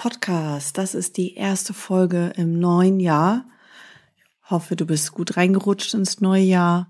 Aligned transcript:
Podcast. 0.00 0.78
Das 0.78 0.94
ist 0.94 1.18
die 1.18 1.34
erste 1.34 1.74
Folge 1.74 2.32
im 2.36 2.58
neuen 2.58 3.00
Jahr. 3.00 3.44
Ich 4.42 4.50
hoffe, 4.50 4.74
du 4.74 4.86
bist 4.86 5.12
gut 5.12 5.36
reingerutscht 5.36 5.92
ins 5.92 6.22
neue 6.22 6.42
Jahr. 6.42 6.88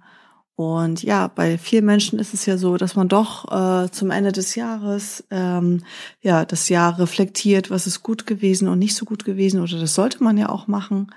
Und 0.55 1.03
ja, 1.03 1.27
bei 1.27 1.59
vielen 1.59 1.87
Menschen 1.87 2.21
ist 2.21 2.35
es 2.35 2.47
ja 2.47 2.57
so, 2.57 2.77
dass 2.77 2.95
man 2.95 3.09
doch 3.09 3.51
äh, 3.51 3.91
zum 3.91 4.13
Ende 4.13 4.31
des 4.31 4.55
Jahres 4.55 5.25
ähm, 5.33 5.83
ja 6.21 6.45
das 6.45 6.69
Jahr 6.69 7.01
reflektiert, 7.01 7.69
was 7.69 7.89
ist 7.89 8.05
gut 8.05 8.29
gewesen 8.29 8.69
und 8.69 8.79
nicht 8.79 8.95
so 8.95 9.05
gut 9.05 9.25
gewesen. 9.25 9.61
Oder 9.61 9.81
das 9.81 9.97
sollte 9.97 10.23
man 10.23 10.39
ja 10.39 10.49
auch 10.49 10.69
machen. 10.69 11.13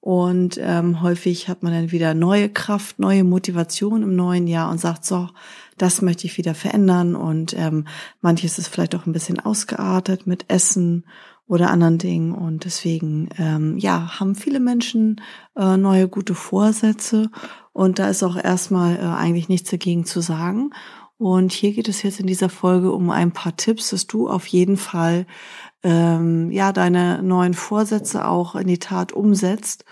Und 0.00 0.58
ähm, 0.62 1.02
häufig 1.02 1.48
hat 1.48 1.62
man 1.62 1.74
dann 1.74 1.92
wieder 1.92 2.14
neue 2.14 2.48
Kraft, 2.48 2.98
neue 2.98 3.22
Motivation 3.22 4.02
im 4.02 4.16
neuen 4.16 4.46
Jahr 4.46 4.70
und 4.70 4.80
sagt 4.80 5.04
so, 5.04 5.28
das 5.76 6.00
möchte 6.00 6.26
ich 6.26 6.38
wieder 6.38 6.54
verändern. 6.54 7.14
Und 7.14 7.54
ähm, 7.54 7.86
manches 8.22 8.58
ist 8.58 8.68
vielleicht 8.68 8.94
auch 8.94 9.04
ein 9.04 9.12
bisschen 9.12 9.40
ausgeartet 9.40 10.26
mit 10.26 10.46
Essen 10.48 11.04
oder 11.46 11.70
anderen 11.70 11.98
Dingen. 11.98 12.32
Und 12.32 12.64
deswegen, 12.64 13.28
ähm, 13.38 13.76
ja, 13.78 14.18
haben 14.18 14.34
viele 14.34 14.60
Menschen 14.60 15.20
äh, 15.56 15.76
neue 15.76 16.08
gute 16.08 16.34
Vorsätze. 16.34 17.30
Und 17.72 17.98
da 17.98 18.08
ist 18.08 18.22
auch 18.22 18.36
erstmal 18.36 18.96
äh, 18.96 19.00
eigentlich 19.00 19.48
nichts 19.48 19.70
dagegen 19.70 20.04
zu 20.04 20.20
sagen. 20.20 20.70
Und 21.16 21.52
hier 21.52 21.72
geht 21.72 21.88
es 21.88 22.02
jetzt 22.02 22.20
in 22.20 22.26
dieser 22.26 22.48
Folge 22.48 22.92
um 22.92 23.10
ein 23.10 23.32
paar 23.32 23.56
Tipps, 23.56 23.90
dass 23.90 24.06
du 24.06 24.28
auf 24.28 24.46
jeden 24.46 24.76
Fall 24.76 25.26
ähm, 25.82 26.50
ja 26.50 26.72
deine 26.72 27.22
neuen 27.22 27.54
Vorsätze 27.54 28.26
auch 28.26 28.56
in 28.56 28.66
die 28.66 28.78
Tat 28.78 29.12
umsetzt 29.12 29.84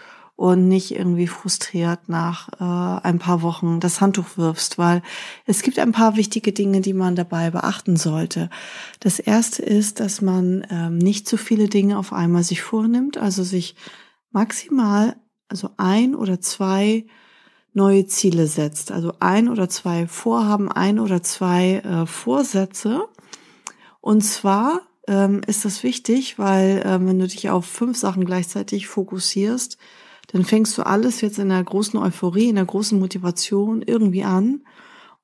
und 0.43 0.67
nicht 0.67 0.91
irgendwie 0.91 1.29
frustriert 1.29 2.09
nach 2.09 2.49
äh, 2.59 3.07
ein 3.07 3.21
paar 3.21 3.43
Wochen 3.43 3.79
das 3.79 4.01
Handtuch 4.01 4.37
wirfst, 4.37 4.77
weil 4.77 5.01
es 5.47 5.63
gibt 5.63 5.79
ein 5.79 5.93
paar 5.93 6.17
wichtige 6.17 6.51
Dinge, 6.51 6.81
die 6.81 6.95
man 6.95 7.15
dabei 7.15 7.53
beachten 7.53 7.95
sollte. 7.95 8.51
Das 8.99 9.21
erste 9.21 9.63
ist, 9.63 10.01
dass 10.01 10.21
man 10.21 10.67
ähm, 10.69 10.99
nicht 10.99 11.29
zu 11.29 11.37
viele 11.37 11.69
Dinge 11.69 11.97
auf 11.97 12.13
einmal 12.13 12.43
sich 12.43 12.61
vornimmt, 12.61 13.19
also 13.19 13.45
sich 13.45 13.77
maximal, 14.33 15.15
also 15.47 15.71
ein 15.77 16.17
oder 16.17 16.41
zwei 16.41 17.07
neue 17.73 18.07
Ziele 18.07 18.49
setzt, 18.49 18.91
also 18.91 19.13
ein 19.21 19.49
oder 19.49 19.69
zwei 19.69 20.09
Vorhaben, 20.09 20.73
ein 20.73 20.99
oder 20.99 21.23
zwei 21.23 21.75
äh, 21.85 22.05
Vorsätze. 22.05 23.05
Und 24.01 24.23
zwar 24.23 24.81
ähm, 25.07 25.43
ist 25.47 25.65
das 25.65 25.85
wichtig, 25.85 26.37
weil 26.41 26.83
ähm, 26.85 27.07
wenn 27.07 27.21
du 27.21 27.29
dich 27.29 27.49
auf 27.49 27.65
fünf 27.65 27.97
Sachen 27.97 28.25
gleichzeitig 28.25 28.89
fokussierst, 28.89 29.79
dann 30.33 30.45
fängst 30.45 30.77
du 30.79 30.87
alles 30.87 31.21
jetzt 31.21 31.39
in 31.39 31.51
der 31.51 31.63
großen 31.63 31.99
Euphorie, 31.99 32.49
in 32.49 32.57
der 32.57 32.65
großen 32.65 32.99
Motivation 32.99 33.83
irgendwie 33.83 34.25
an. 34.25 34.63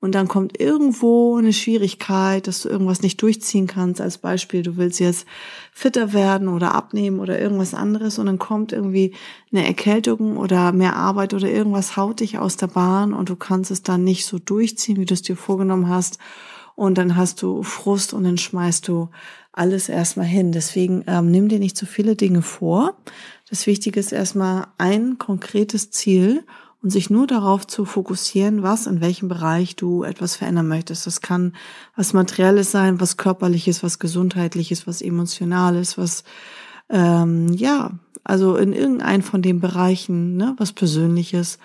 Und 0.01 0.15
dann 0.15 0.29
kommt 0.29 0.61
irgendwo 0.61 1.37
eine 1.37 1.53
Schwierigkeit, 1.53 2.47
dass 2.47 2.63
du 2.63 2.69
irgendwas 2.69 3.03
nicht 3.03 3.21
durchziehen 3.21 3.67
kannst. 3.67 4.01
Als 4.01 4.19
Beispiel, 4.19 4.63
du 4.63 4.77
willst 4.77 5.01
jetzt 5.01 5.27
fitter 5.73 6.13
werden 6.13 6.47
oder 6.47 6.73
abnehmen 6.75 7.19
oder 7.19 7.41
irgendwas 7.41 7.75
anderes 7.75 8.21
und 8.21 8.27
dann 8.27 8.39
kommt 8.39 8.73
irgendwie 8.73 9.15
eine 9.51 9.67
Erkältung 9.67 10.37
oder 10.37 10.71
mehr 10.71 10.95
Arbeit 10.95 11.35
oder 11.35 11.51
irgendwas 11.51 11.97
haut 11.97 12.21
dich 12.21 12.39
aus 12.39 12.57
der 12.57 12.69
Bahn 12.69 13.13
und 13.13 13.29
du 13.29 13.35
kannst 13.35 13.73
es 13.73 13.83
dann 13.83 14.05
nicht 14.05 14.25
so 14.25 14.39
durchziehen, 14.39 14.99
wie 14.99 15.05
du 15.05 15.15
es 15.15 15.23
dir 15.23 15.37
vorgenommen 15.37 15.89
hast. 15.89 16.19
Und 16.79 16.97
dann 16.97 17.17
hast 17.17 17.43
du 17.43 17.65
Frust 17.65 18.15
und 18.15 18.23
dann 18.23 18.39
schmeißt 18.39 18.87
du 18.87 19.09
alles 19.51 19.89
erstmal 19.89 20.27
hin. 20.27 20.53
Deswegen 20.53 21.03
ähm, 21.09 21.29
nimm 21.29 21.49
dir 21.49 21.59
nicht 21.59 21.77
zu 21.77 21.87
viele 21.87 22.15
Dinge 22.15 22.41
vor. 22.41 22.97
Das 23.51 23.67
Wichtige 23.67 23.99
ist 23.99 24.13
erstmal 24.13 24.69
ein 24.79 25.19
konkretes 25.19 25.91
Ziel 25.91 26.45
und 26.81 26.91
sich 26.91 27.11
nur 27.11 27.27
darauf 27.27 27.67
zu 27.67 27.85
fokussieren, 27.85 28.63
was 28.63 28.87
in 28.87 29.01
welchem 29.01 29.27
Bereich 29.27 29.75
du 29.75 30.05
etwas 30.05 30.37
verändern 30.37 30.69
möchtest. 30.69 31.05
Das 31.09 31.21
kann 31.21 31.57
was 31.97 32.13
Materielles 32.13 32.71
sein, 32.71 33.01
was 33.01 33.17
Körperliches, 33.17 33.83
was 33.83 33.99
Gesundheitliches, 33.99 34.87
was 34.87 35.03
Emotionales, 35.03 35.99
was 35.99 36.23
ähm, 36.91 37.53
ja, 37.55 37.99
also 38.23 38.55
in 38.55 38.73
irgendeinem 38.73 39.23
von 39.23 39.43
den 39.43 39.59
Bereichen, 39.59 40.37
ne, 40.37 40.55
was 40.59 40.73
Persönliches, 40.73 41.59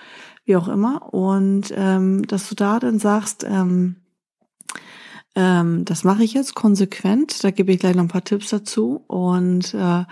wie 0.43 0.55
auch 0.55 0.69
immer. 0.69 1.13
Und 1.13 1.71
ähm, 1.77 2.25
dass 2.25 2.49
du 2.49 2.55
da 2.55 2.79
dann 2.79 2.97
sagst, 2.97 3.45
ähm, 3.47 3.97
ähm, 5.35 5.85
das 5.85 6.03
mache 6.03 6.23
ich 6.23 6.33
jetzt 6.33 6.55
konsequent. 6.55 7.43
Da 7.43 7.51
gebe 7.51 7.71
ich 7.71 7.79
gleich 7.79 7.95
noch 7.95 8.03
ein 8.03 8.09
paar 8.09 8.23
Tipps 8.23 8.49
dazu. 8.49 9.03
Und 9.07 9.73
äh, 9.73 10.03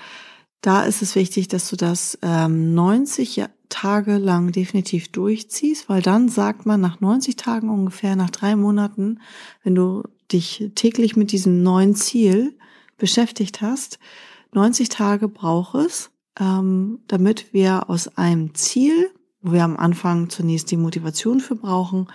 da 0.62 0.84
ist 0.84 1.02
es 1.02 1.16
wichtig, 1.16 1.48
dass 1.48 1.70
du 1.70 1.76
das 1.76 2.18
ähm, 2.22 2.74
90 2.74 3.46
Tage 3.70 4.18
lang 4.18 4.52
definitiv 4.52 5.12
durchziehst, 5.12 5.88
weil 5.90 6.02
dann 6.02 6.30
sagt 6.30 6.66
man 6.66 6.82
nach 6.82 7.00
90 7.00 7.36
Tagen 7.36 7.70
ungefähr, 7.70 8.16
nach 8.16 8.30
drei 8.30 8.56
Monaten, 8.56 9.20
wenn 9.64 9.76
du 9.76 10.04
dich 10.32 10.72
täglich 10.76 11.16
mit 11.16 11.32
diesem 11.32 11.64
neuen 11.64 11.96
Ziel 11.96 12.58
beschäftigt 12.98 13.62
hast, 13.62 13.98
90 14.54 14.90
Tage 14.90 15.30
braucht 15.30 15.76
es, 15.76 16.12
ähm, 16.40 17.00
damit 17.08 17.54
wir 17.54 17.90
aus 17.90 18.18
einem 18.18 18.54
Ziel 18.54 19.12
wo 19.42 19.54
wir 19.54 19.64
am 19.64 19.78
Anfang 19.78 20.30
zunächst 20.30 20.72
die 20.72 20.78
Motivation 20.78 21.40
für 21.40 21.56
brauchen, 21.56 22.08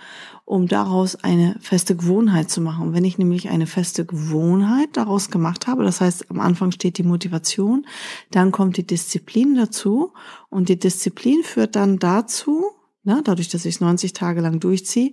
um 0.47 0.65
daraus 0.65 1.17
eine 1.17 1.57
feste 1.59 1.97
Gewohnheit 1.97 2.49
zu 2.49 2.61
machen. 2.61 2.87
Und 2.87 2.93
wenn 2.93 3.03
ich 3.03 3.17
nämlich 3.17 3.49
eine 3.49 3.67
feste 3.67 4.05
Gewohnheit 4.05 4.87
daraus 4.93 5.29
gemacht 5.29 5.67
habe, 5.67 5.83
das 5.83 5.99
heißt, 5.99 6.31
am 6.31 6.39
Anfang 6.39 6.71
steht 6.71 6.97
die 6.97 7.03
Motivation, 7.03 7.85
dann 8.31 8.53
kommt 8.53 8.77
die 8.77 8.87
Disziplin 8.87 9.55
dazu 9.55 10.13
und 10.49 10.69
die 10.69 10.79
Disziplin 10.79 11.43
führt 11.43 11.75
dann 11.75 11.99
dazu, 11.99 12.67
ne, 13.03 13.21
dadurch, 13.25 13.49
dass 13.49 13.65
ich 13.65 13.75
es 13.75 13.81
90 13.81 14.13
Tage 14.13 14.39
lang 14.39 14.61
durchziehe, 14.61 15.11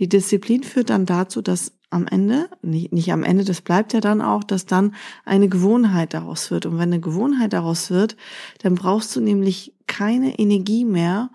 die 0.00 0.08
Disziplin 0.08 0.64
führt 0.64 0.90
dann 0.90 1.06
dazu, 1.06 1.42
dass 1.42 1.70
am 1.90 2.08
Ende, 2.08 2.48
nicht, 2.62 2.92
nicht 2.92 3.12
am 3.12 3.22
Ende, 3.22 3.44
das 3.44 3.60
bleibt 3.60 3.92
ja 3.92 4.00
dann 4.00 4.20
auch, 4.20 4.42
dass 4.42 4.66
dann 4.66 4.96
eine 5.24 5.48
Gewohnheit 5.48 6.12
daraus 6.12 6.50
wird. 6.50 6.66
Und 6.66 6.74
wenn 6.78 6.88
eine 6.88 7.00
Gewohnheit 7.00 7.52
daraus 7.52 7.92
wird, 7.92 8.16
dann 8.62 8.74
brauchst 8.74 9.14
du 9.14 9.20
nämlich 9.20 9.74
keine 9.86 10.40
Energie 10.40 10.84
mehr, 10.84 11.30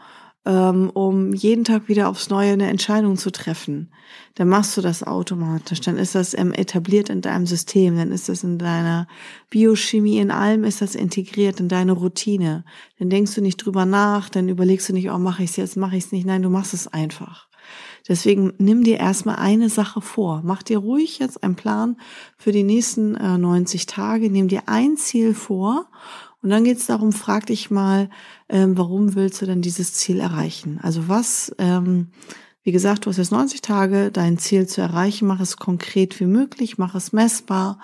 um 0.49 1.33
jeden 1.33 1.63
Tag 1.63 1.87
wieder 1.87 2.09
aufs 2.09 2.29
Neue 2.29 2.53
eine 2.53 2.69
Entscheidung 2.69 3.17
zu 3.17 3.31
treffen. 3.31 3.89
Dann 4.35 4.47
machst 4.47 4.77
du 4.77 4.81
das 4.81 5.03
automatisch. 5.03 5.81
Dann 5.81 5.97
ist 5.97 6.15
das 6.15 6.37
ähm, 6.37 6.53
etabliert 6.53 7.09
in 7.09 7.21
deinem 7.21 7.45
System. 7.45 7.97
Dann 7.97 8.11
ist 8.11 8.29
das 8.29 8.43
in 8.43 8.57
deiner 8.57 9.07
Biochemie, 9.49 10.19
in 10.19 10.31
allem 10.31 10.63
ist 10.63 10.81
das 10.81 10.95
integriert 10.95 11.59
in 11.59 11.67
deine 11.67 11.93
Routine. 11.93 12.63
Dann 12.99 13.09
denkst 13.09 13.35
du 13.35 13.41
nicht 13.41 13.57
drüber 13.57 13.85
nach, 13.85 14.29
dann 14.29 14.47
überlegst 14.47 14.87
du 14.89 14.93
nicht, 14.93 15.09
oh, 15.09 15.17
mache 15.17 15.43
ich 15.43 15.49
es 15.49 15.55
jetzt, 15.57 15.75
mache 15.75 15.97
ich 15.97 16.05
es 16.05 16.11
nicht. 16.11 16.25
Nein, 16.25 16.43
du 16.43 16.49
machst 16.49 16.73
es 16.73 16.87
einfach. 16.87 17.47
Deswegen 18.07 18.53
nimm 18.57 18.83
dir 18.83 18.97
erstmal 18.99 19.35
eine 19.35 19.69
Sache 19.69 19.99
vor. 20.01 20.41
Mach 20.45 20.63
dir 20.63 20.77
ruhig 20.77 21.19
jetzt 21.19 21.43
einen 21.43 21.55
Plan 21.55 21.97
für 22.37 22.53
die 22.53 22.63
nächsten 22.63 23.15
äh, 23.15 23.37
90 23.37 23.85
Tage. 23.85 24.29
Nimm 24.29 24.47
dir 24.47 24.63
ein 24.67 24.95
Ziel 24.95 25.33
vor 25.33 25.87
und 26.47 26.51
dann 26.51 26.63
geht 26.63 26.77
es 26.77 26.85
darum, 26.85 27.11
frag 27.11 27.47
dich 27.47 27.71
mal, 27.71 28.09
ähm, 28.47 28.77
warum 28.77 29.15
willst 29.15 29.41
du 29.41 29.45
denn 29.45 29.61
dieses 29.61 29.91
Ziel 29.91 30.21
erreichen? 30.21 30.79
Also 30.81 31.09
was, 31.09 31.53
ähm, 31.57 32.07
wie 32.63 32.71
gesagt, 32.71 33.05
du 33.05 33.09
hast 33.09 33.17
jetzt 33.17 33.33
90 33.33 33.59
Tage, 33.61 34.11
dein 34.13 34.37
Ziel 34.37 34.65
zu 34.65 34.79
erreichen, 34.79 35.27
mach 35.27 35.41
es 35.41 35.57
konkret 35.57 36.17
wie 36.21 36.25
möglich, 36.25 36.77
mach 36.77 36.95
es 36.95 37.11
messbar 37.11 37.79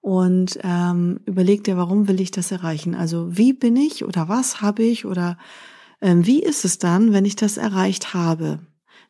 und 0.00 0.58
ähm, 0.64 1.20
überleg 1.24 1.62
dir, 1.62 1.76
warum 1.76 2.08
will 2.08 2.20
ich 2.20 2.32
das 2.32 2.50
erreichen? 2.50 2.96
Also 2.96 3.28
wie 3.30 3.52
bin 3.52 3.76
ich 3.76 4.04
oder 4.04 4.28
was 4.28 4.60
habe 4.60 4.82
ich 4.82 5.06
oder 5.06 5.38
ähm, 6.00 6.26
wie 6.26 6.42
ist 6.42 6.64
es 6.64 6.78
dann, 6.78 7.12
wenn 7.12 7.24
ich 7.24 7.36
das 7.36 7.58
erreicht 7.58 8.12
habe? 8.12 8.58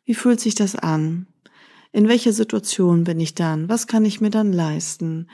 Wie 0.05 0.13
fühlt 0.13 0.39
sich 0.39 0.53
das 0.53 0.75
an? 0.75 1.25
In 1.91 2.07
welcher 2.07 2.33
Situation 2.33 3.03
bin 3.03 3.19
ich 3.19 3.33
dann? 3.33 3.67
Was 3.67 3.87
kann 3.87 4.05
ich 4.05 4.21
mir 4.21 4.29
dann 4.29 4.53
leisten? 4.53 5.25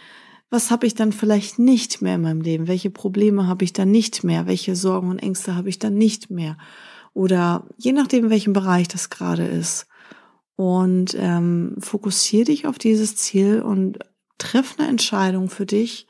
Was 0.49 0.71
habe 0.71 0.87
ich 0.87 0.95
dann 0.95 1.11
vielleicht 1.11 1.59
nicht 1.59 2.01
mehr 2.01 2.15
in 2.15 2.21
meinem 2.21 2.41
Leben? 2.41 2.67
Welche 2.67 2.89
Probleme 2.89 3.47
habe 3.47 3.65
ich 3.65 3.73
dann 3.73 3.91
nicht 3.91 4.23
mehr? 4.23 4.47
Welche 4.47 4.75
Sorgen 4.75 5.09
und 5.09 5.19
Ängste 5.19 5.55
habe 5.55 5.69
ich 5.69 5.79
dann 5.79 5.95
nicht 5.95 6.29
mehr? 6.29 6.57
Oder 7.13 7.67
je 7.77 7.91
nachdem, 7.91 8.25
in 8.25 8.29
welchem 8.29 8.53
Bereich 8.53 8.87
das 8.87 9.09
gerade 9.09 9.45
ist. 9.45 9.87
Und 10.55 11.15
ähm, 11.19 11.75
fokussiere 11.79 12.45
dich 12.45 12.65
auf 12.65 12.77
dieses 12.77 13.15
Ziel 13.15 13.61
und 13.61 13.99
triff 14.37 14.75
eine 14.77 14.87
Entscheidung 14.87 15.49
für 15.49 15.65
dich. 15.65 16.07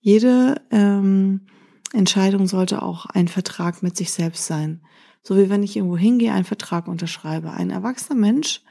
Jede 0.00 0.60
ähm, 0.70 1.46
Entscheidung 1.92 2.46
sollte 2.46 2.82
auch 2.82 3.06
ein 3.06 3.28
Vertrag 3.28 3.82
mit 3.82 3.96
sich 3.96 4.10
selbst 4.10 4.46
sein. 4.46 4.82
So 5.22 5.36
wie 5.36 5.50
wenn 5.50 5.62
ich 5.62 5.76
irgendwo 5.76 5.96
hingehe, 5.96 6.32
einen 6.32 6.44
Vertrag 6.44 6.88
unterschreibe. 6.88 7.52
Ein 7.52 7.70
erwachsener 7.70 8.18
Mensch 8.18 8.62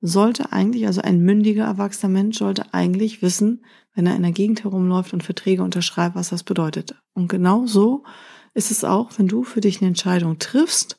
sollte 0.00 0.52
eigentlich, 0.52 0.86
also 0.86 1.00
ein 1.00 1.20
mündiger, 1.20 1.64
erwachsener 1.64 2.12
Mensch 2.12 2.38
sollte 2.38 2.74
eigentlich 2.74 3.22
wissen, 3.22 3.64
wenn 3.94 4.06
er 4.06 4.16
in 4.16 4.22
der 4.22 4.32
Gegend 4.32 4.64
herumläuft 4.64 5.12
und 5.12 5.22
Verträge 5.22 5.62
unterschreibt, 5.62 6.14
was 6.14 6.28
das 6.28 6.42
bedeutet. 6.42 6.94
Und 7.14 7.28
genau 7.28 7.66
so 7.66 8.04
ist 8.54 8.70
es 8.70 8.84
auch, 8.84 9.10
wenn 9.16 9.28
du 9.28 9.42
für 9.42 9.60
dich 9.60 9.80
eine 9.80 9.88
Entscheidung 9.88 10.38
triffst, 10.38 10.98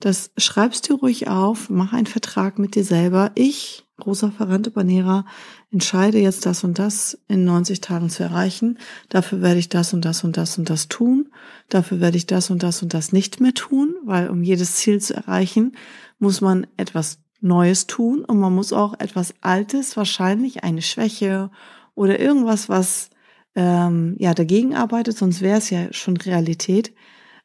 das 0.00 0.30
schreibst 0.36 0.88
du 0.88 0.94
ruhig 0.96 1.28
auf, 1.28 1.70
mach 1.70 1.94
einen 1.94 2.06
Vertrag 2.06 2.58
mit 2.58 2.74
dir 2.74 2.84
selber. 2.84 3.32
Ich, 3.34 3.86
Rosa 4.04 4.30
Ferrante 4.30 4.70
Banera, 4.70 5.24
entscheide 5.72 6.18
jetzt 6.18 6.44
das 6.44 6.64
und 6.64 6.78
das 6.78 7.18
in 7.28 7.46
90 7.46 7.80
Tagen 7.80 8.10
zu 8.10 8.22
erreichen. 8.22 8.78
Dafür 9.08 9.40
werde 9.40 9.58
ich 9.58 9.70
das 9.70 9.94
und 9.94 10.04
das 10.04 10.22
und 10.22 10.36
das 10.36 10.58
und 10.58 10.68
das 10.68 10.88
tun. 10.88 11.30
Dafür 11.70 12.00
werde 12.00 12.18
ich 12.18 12.26
das 12.26 12.50
und 12.50 12.62
das 12.62 12.82
und 12.82 12.92
das 12.92 13.12
nicht 13.12 13.40
mehr 13.40 13.54
tun, 13.54 13.94
weil 14.04 14.28
um 14.28 14.42
jedes 14.42 14.74
Ziel 14.74 15.00
zu 15.00 15.14
erreichen, 15.14 15.76
muss 16.18 16.42
man 16.42 16.66
etwas 16.76 17.18
Neues 17.40 17.86
tun 17.86 18.24
und 18.24 18.38
man 18.38 18.54
muss 18.54 18.72
auch 18.72 18.94
etwas 18.98 19.34
Altes, 19.40 19.96
wahrscheinlich 19.96 20.64
eine 20.64 20.82
Schwäche 20.82 21.50
oder 21.94 22.18
irgendwas, 22.18 22.68
was 22.68 23.10
ähm, 23.54 24.16
ja 24.18 24.34
dagegen 24.34 24.74
arbeitet, 24.74 25.16
sonst 25.16 25.40
wäre 25.40 25.58
es 25.58 25.70
ja 25.70 25.92
schon 25.92 26.16
Realität, 26.16 26.94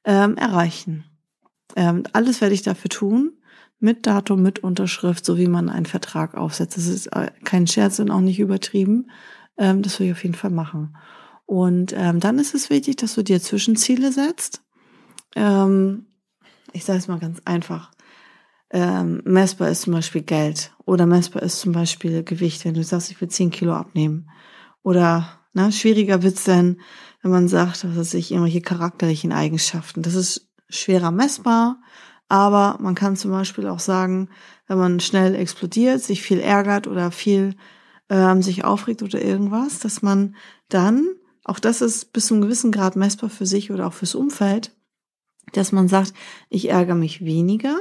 ähm, 0.03 0.37
erreichen. 0.37 1.05
Ähm, 1.75 2.03
alles 2.13 2.41
werde 2.41 2.53
ich 2.53 2.63
dafür 2.63 2.89
tun, 2.89 3.33
mit 3.79 4.05
Datum, 4.05 4.41
mit 4.43 4.59
Unterschrift, 4.59 5.25
so 5.25 5.37
wie 5.37 5.47
man 5.47 5.69
einen 5.69 5.85
Vertrag 5.85 6.35
aufsetzt. 6.35 6.77
Das 6.77 6.87
ist 6.87 7.07
äh, 7.07 7.31
kein 7.43 7.65
Scherz 7.67 7.99
und 7.99 8.11
auch 8.11 8.19
nicht 8.19 8.39
übertrieben. 8.39 9.09
Ähm, 9.57 9.81
das 9.81 9.99
will 9.99 10.07
ich 10.07 10.13
auf 10.13 10.23
jeden 10.23 10.35
Fall 10.35 10.51
machen. 10.51 10.95
Und 11.45 11.93
ähm, 11.97 12.19
dann 12.19 12.39
ist 12.39 12.53
es 12.53 12.69
wichtig, 12.69 12.97
dass 12.97 13.15
du 13.15 13.23
dir 13.23 13.41
Zwischenziele 13.41 14.11
setzt. 14.11 14.61
Ähm, 15.35 16.05
ich 16.73 16.85
sage 16.85 16.99
es 16.99 17.07
mal 17.07 17.19
ganz 17.19 17.41
einfach. 17.45 17.91
Ähm, 18.73 19.21
messbar 19.25 19.69
ist 19.69 19.81
zum 19.81 19.93
Beispiel 19.93 20.21
Geld 20.21 20.71
oder 20.85 21.05
messbar 21.05 21.43
ist 21.43 21.59
zum 21.59 21.73
Beispiel 21.73 22.23
Gewicht, 22.23 22.63
wenn 22.63 22.73
du 22.73 22.83
sagst, 22.83 23.11
ich 23.11 23.19
will 23.19 23.27
10 23.27 23.51
Kilo 23.51 23.73
abnehmen. 23.73 24.29
Oder 24.81 25.41
na, 25.53 25.71
schwieriger 25.71 26.23
wird's 26.23 26.45
denn, 26.45 26.79
wenn 27.21 27.31
man 27.31 27.49
sagt, 27.49 27.83
was 27.83 27.97
weiß 27.97 28.13
ich, 28.13 28.31
irgendwelche 28.31 28.61
charakterlichen 28.61 29.33
Eigenschaften. 29.33 30.01
Das 30.01 30.15
ist 30.15 30.49
schwerer 30.69 31.11
messbar, 31.11 31.81
aber 32.29 32.77
man 32.79 32.95
kann 32.95 33.17
zum 33.17 33.31
Beispiel 33.31 33.67
auch 33.67 33.79
sagen, 33.79 34.29
wenn 34.67 34.77
man 34.77 35.01
schnell 35.01 35.35
explodiert, 35.35 36.01
sich 36.01 36.21
viel 36.21 36.39
ärgert 36.39 36.87
oder 36.87 37.11
viel 37.11 37.57
ähm, 38.09 38.41
sich 38.41 38.63
aufregt 38.63 39.03
oder 39.03 39.21
irgendwas, 39.21 39.79
dass 39.79 40.01
man 40.01 40.35
dann, 40.69 41.09
auch 41.43 41.59
das 41.59 41.81
ist 41.81 42.13
bis 42.13 42.27
zu 42.27 42.35
einem 42.35 42.43
gewissen 42.43 42.71
Grad 42.71 42.95
messbar 42.95 43.29
für 43.29 43.45
sich 43.45 43.69
oder 43.69 43.85
auch 43.87 43.93
fürs 43.93 44.15
Umfeld, 44.15 44.71
dass 45.51 45.73
man 45.73 45.89
sagt, 45.89 46.13
ich 46.49 46.69
ärgere 46.69 46.95
mich 46.95 47.25
weniger 47.25 47.77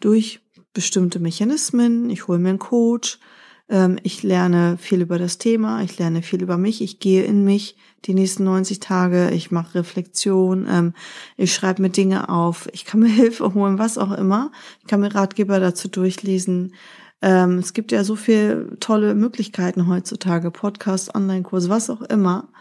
durch 0.00 0.40
bestimmte 0.72 1.18
Mechanismen, 1.18 2.10
ich 2.10 2.28
hole 2.28 2.38
mir 2.38 2.50
einen 2.50 2.58
Coach, 2.58 3.18
ähm, 3.68 3.98
ich 4.02 4.22
lerne 4.22 4.76
viel 4.78 5.00
über 5.00 5.18
das 5.18 5.38
Thema, 5.38 5.82
ich 5.82 5.98
lerne 5.98 6.22
viel 6.22 6.42
über 6.42 6.56
mich, 6.56 6.82
ich 6.82 7.00
gehe 7.00 7.24
in 7.24 7.44
mich 7.44 7.76
die 8.04 8.14
nächsten 8.14 8.44
90 8.44 8.80
Tage, 8.80 9.30
ich 9.30 9.50
mache 9.50 9.76
Reflexion, 9.76 10.66
ähm, 10.68 10.92
ich 11.36 11.52
schreibe 11.52 11.82
mir 11.82 11.90
Dinge 11.90 12.28
auf, 12.28 12.68
ich 12.72 12.84
kann 12.84 13.00
mir 13.00 13.08
Hilfe 13.12 13.54
holen, 13.54 13.78
was 13.78 13.98
auch 13.98 14.12
immer. 14.12 14.52
Ich 14.80 14.86
kann 14.86 15.00
mir 15.00 15.14
Ratgeber 15.14 15.58
dazu 15.58 15.88
durchlesen. 15.88 16.74
Ähm, 17.22 17.58
es 17.58 17.72
gibt 17.72 17.90
ja 17.90 18.04
so 18.04 18.14
viele 18.14 18.78
tolle 18.78 19.14
Möglichkeiten 19.14 19.88
heutzutage, 19.88 20.50
Podcast, 20.50 21.14
Online-Kurse, 21.14 21.68
was 21.68 21.90
auch 21.90 22.02
immer. 22.02 22.52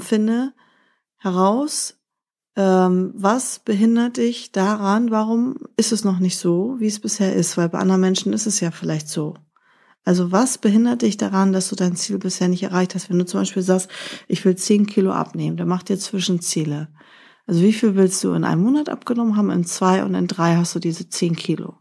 finde 0.00 0.52
heraus, 1.16 1.96
was 2.56 3.58
behindert 3.58 4.16
dich 4.16 4.52
daran? 4.52 5.10
Warum 5.10 5.56
ist 5.76 5.92
es 5.92 6.04
noch 6.04 6.20
nicht 6.20 6.38
so, 6.38 6.76
wie 6.78 6.86
es 6.86 7.00
bisher 7.00 7.34
ist? 7.34 7.56
Weil 7.56 7.68
bei 7.68 7.78
anderen 7.78 8.00
Menschen 8.00 8.32
ist 8.32 8.46
es 8.46 8.60
ja 8.60 8.70
vielleicht 8.70 9.08
so. 9.08 9.34
Also 10.04 10.32
was 10.32 10.58
behindert 10.58 11.02
dich 11.02 11.16
daran, 11.16 11.52
dass 11.52 11.70
du 11.70 11.76
dein 11.76 11.96
Ziel 11.96 12.18
bisher 12.18 12.48
nicht 12.48 12.62
erreicht 12.62 12.94
hast? 12.94 13.08
Wenn 13.08 13.18
du 13.18 13.24
zum 13.24 13.40
Beispiel 13.40 13.62
sagst, 13.62 13.88
ich 14.28 14.44
will 14.44 14.54
10 14.54 14.86
Kilo 14.86 15.12
abnehmen, 15.12 15.56
dann 15.56 15.68
mach 15.68 15.82
dir 15.82 15.98
Zwischenziele. 15.98 16.88
Also 17.46 17.62
wie 17.62 17.72
viel 17.72 17.94
willst 17.94 18.22
du 18.22 18.32
in 18.32 18.44
einem 18.44 18.62
Monat 18.62 18.88
abgenommen 18.88 19.36
haben? 19.36 19.50
In 19.50 19.64
zwei 19.64 20.04
und 20.04 20.14
in 20.14 20.26
drei 20.26 20.56
hast 20.56 20.74
du 20.74 20.78
diese 20.78 21.08
10 21.08 21.36
Kilo. 21.36 21.78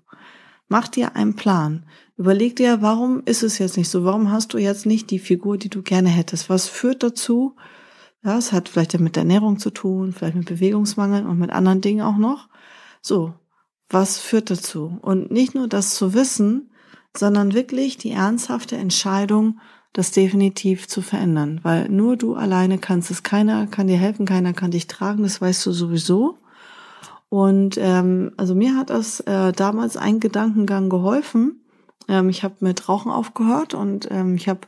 Mach 0.69 0.87
dir 0.87 1.15
einen 1.15 1.35
Plan. 1.35 1.85
Überleg 2.17 2.55
dir, 2.55 2.81
warum 2.81 3.21
ist 3.25 3.43
es 3.43 3.57
jetzt 3.57 3.77
nicht 3.77 3.89
so? 3.89 4.05
Warum 4.05 4.31
hast 4.31 4.53
du 4.53 4.57
jetzt 4.57 4.85
nicht 4.85 5.11
die 5.11 5.19
Figur, 5.19 5.57
die 5.57 5.69
du 5.69 5.81
gerne 5.81 6.09
hättest? 6.09 6.49
Was 6.49 6.67
führt 6.67 7.03
dazu? 7.03 7.55
Ja, 8.23 8.37
es 8.37 8.53
hat 8.53 8.69
vielleicht 8.69 8.97
mit 8.99 9.17
Ernährung 9.17 9.59
zu 9.59 9.69
tun, 9.69 10.13
vielleicht 10.13 10.35
mit 10.35 10.47
Bewegungsmangel 10.47 11.25
und 11.25 11.39
mit 11.39 11.51
anderen 11.51 11.81
Dingen 11.81 12.01
auch 12.01 12.17
noch. 12.17 12.47
So, 13.01 13.33
was 13.89 14.17
führt 14.17 14.49
dazu? 14.49 14.97
Und 15.01 15.29
nicht 15.29 15.55
nur 15.55 15.67
das 15.67 15.95
zu 15.95 16.13
wissen, 16.13 16.69
sondern 17.15 17.53
wirklich 17.53 17.97
die 17.97 18.11
ernsthafte 18.11 18.77
Entscheidung, 18.77 19.59
das 19.91 20.11
definitiv 20.11 20.87
zu 20.87 21.01
verändern, 21.01 21.59
weil 21.61 21.87
nur 21.89 22.17
du 22.17 22.33
alleine 22.33 22.79
kannst 22.79 23.11
es. 23.11 23.21
Keiner 23.21 23.67
kann 23.67 23.87
dir 23.87 23.97
helfen, 23.97 24.25
keiner 24.25 24.53
kann 24.53 24.71
dich 24.71 24.87
tragen, 24.87 25.21
das 25.21 25.39
weißt 25.39 25.65
du 25.67 25.71
sowieso. 25.71 26.37
Und 27.29 27.77
ähm, 27.77 28.31
also 28.37 28.55
mir 28.55 28.75
hat 28.75 28.89
das 28.89 29.19
äh, 29.21 29.51
damals 29.51 29.97
ein 29.97 30.19
Gedankengang 30.19 30.89
geholfen. 30.89 31.63
Ähm, 32.07 32.29
ich 32.29 32.43
habe 32.43 32.55
mit 32.61 32.89
Rauchen 32.89 33.11
aufgehört 33.11 33.73
und 33.73 34.09
ähm, 34.11 34.35
ich 34.35 34.49
habe 34.49 34.61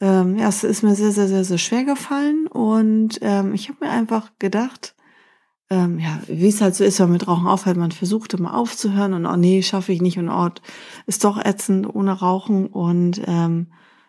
ähm, 0.00 0.36
ja, 0.36 0.48
es 0.48 0.64
ist 0.64 0.82
mir 0.82 0.94
sehr, 0.94 1.12
sehr, 1.12 1.28
sehr, 1.28 1.44
sehr 1.44 1.58
schwer 1.58 1.84
gefallen 1.84 2.46
und 2.46 3.18
ähm, 3.22 3.52
ich 3.54 3.68
habe 3.68 3.84
mir 3.84 3.90
einfach 3.90 4.30
gedacht, 4.38 4.94
ähm, 5.70 5.98
ja, 5.98 6.20
wie 6.28 6.48
es 6.48 6.60
halt 6.60 6.74
so 6.74 6.84
ist, 6.84 6.98
wenn 6.98 7.06
man 7.06 7.14
mit 7.14 7.28
Rauchen 7.28 7.46
aufhört, 7.46 7.76
man 7.76 7.92
versucht 7.92 8.34
immer 8.34 8.56
aufzuhören 8.56 9.12
und 9.12 9.26
oh 9.26 9.36
nee, 9.36 9.62
schaffe 9.62 9.92
ich 9.92 10.00
nicht 10.00 10.18
und 10.18 10.30
oh, 10.30 10.48
ist 11.06 11.24
doch 11.24 11.44
ätzend 11.44 11.94
ohne 11.94 12.12
Rauchen 12.12 12.68
und 12.68 13.20
ähm, 13.26 13.66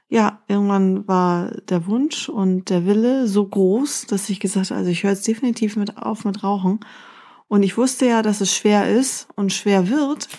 ja, 0.07 0.41
irgendwann 0.47 1.07
war 1.07 1.51
der 1.69 1.86
Wunsch 1.86 2.30
und 2.30 2.69
der 2.69 2.85
Wille 2.85 3.27
so 3.27 3.45
groß, 3.45 4.07
dass 4.07 4.30
ich 4.30 4.39
gesagt 4.39 4.71
habe, 4.71 4.80
also 4.80 4.89
ich 4.89 5.03
höre 5.03 5.12
jetzt 5.12 5.27
definitiv 5.27 5.75
mit 5.75 5.97
auf 5.97 6.24
mit 6.24 6.44
Rauchen 6.44 6.80
und 7.47 7.63
ich 7.63 7.77
wusste 7.77 8.06
ja, 8.06 8.21
dass 8.21 8.42
es 8.42 8.56
schwer 8.56 8.89
ist 8.89 9.27
und 9.35 9.51
schwer 9.51 9.89
wird 9.89 10.30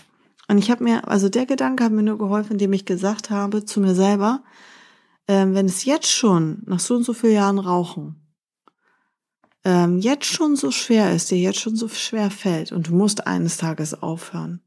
und 0.49 0.58
ich 0.58 0.70
habe 0.70 0.82
mir, 0.85 1.06
also 1.06 1.29
der 1.29 1.46
Gedanke 1.46 1.85
hat 1.85 1.93
mir 1.93 2.03
nur 2.03 2.19
geholfen, 2.19 2.53
indem 2.53 2.73
ich 2.73 2.85
gesagt 2.85 3.31
habe 3.31 3.64
zu 3.64 3.81
mir 3.81 3.94
selber, 3.94 4.43
ähm, 5.31 5.55
wenn 5.55 5.67
es 5.67 5.85
jetzt 5.85 6.11
schon 6.11 6.61
nach 6.67 6.81
so 6.81 6.97
und 6.97 7.05
so 7.05 7.12
vielen 7.12 7.35
Jahren 7.35 7.61
Rauchen 7.61 8.17
ähm, 9.65 10.00
jetzt 10.00 10.25
schon 10.27 10.56
so 10.56 10.73
schwer 10.73 11.15
ist, 11.15 11.31
dir 11.31 11.38
jetzt 11.38 11.61
schon 11.61 11.77
so 11.77 11.87
schwer 11.87 12.32
fällt 12.32 12.73
und 12.73 12.88
du 12.88 12.94
musst 12.97 13.29
eines 13.29 13.56
Tages 13.56 14.03
aufhören. 14.03 14.61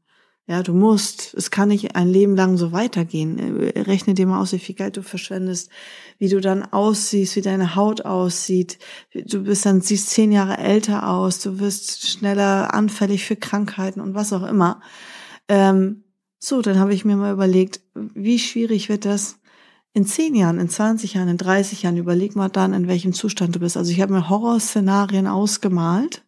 Ja, 0.46 0.62
du 0.62 0.72
musst, 0.72 1.34
es 1.34 1.50
kann 1.50 1.68
nicht 1.68 1.96
ein 1.96 2.08
Leben 2.08 2.34
lang 2.34 2.56
so 2.56 2.72
weitergehen. 2.72 3.60
Äh, 3.60 3.80
rechne 3.80 4.14
dir 4.14 4.26
mal 4.26 4.40
aus, 4.40 4.52
wie 4.52 4.58
viel 4.58 4.74
Geld 4.74 4.96
du 4.96 5.02
verschwendest, 5.02 5.68
wie 6.18 6.30
du 6.30 6.40
dann 6.40 6.62
aussiehst, 6.62 7.36
wie 7.36 7.42
deine 7.42 7.74
Haut 7.76 8.06
aussieht. 8.06 8.78
Du 9.12 9.44
bist 9.44 9.66
dann, 9.66 9.82
siehst 9.82 10.08
zehn 10.08 10.32
Jahre 10.32 10.56
älter 10.56 11.10
aus, 11.10 11.40
du 11.40 11.58
wirst 11.60 12.08
schneller 12.08 12.72
anfällig 12.72 13.26
für 13.26 13.36
Krankheiten 13.36 14.00
und 14.00 14.14
was 14.14 14.32
auch 14.32 14.44
immer. 14.44 14.80
Ähm, 15.46 16.04
so, 16.38 16.62
dann 16.62 16.78
habe 16.78 16.94
ich 16.94 17.04
mir 17.04 17.16
mal 17.16 17.34
überlegt, 17.34 17.82
wie 17.94 18.38
schwierig 18.38 18.88
wird 18.88 19.04
das, 19.04 19.40
in 19.94 20.04
zehn 20.06 20.34
Jahren, 20.34 20.58
in 20.58 20.68
20 20.68 21.14
Jahren, 21.14 21.28
in 21.28 21.36
30 21.36 21.82
Jahren, 21.82 21.96
überleg 21.96 22.34
mal 22.34 22.48
dann, 22.48 22.72
in 22.72 22.88
welchem 22.88 23.12
Zustand 23.12 23.54
du 23.54 23.60
bist. 23.60 23.76
Also 23.76 23.92
ich 23.92 24.00
habe 24.00 24.12
mir 24.12 24.28
Horrorszenarien 24.28 25.28
ausgemalt, 25.28 26.24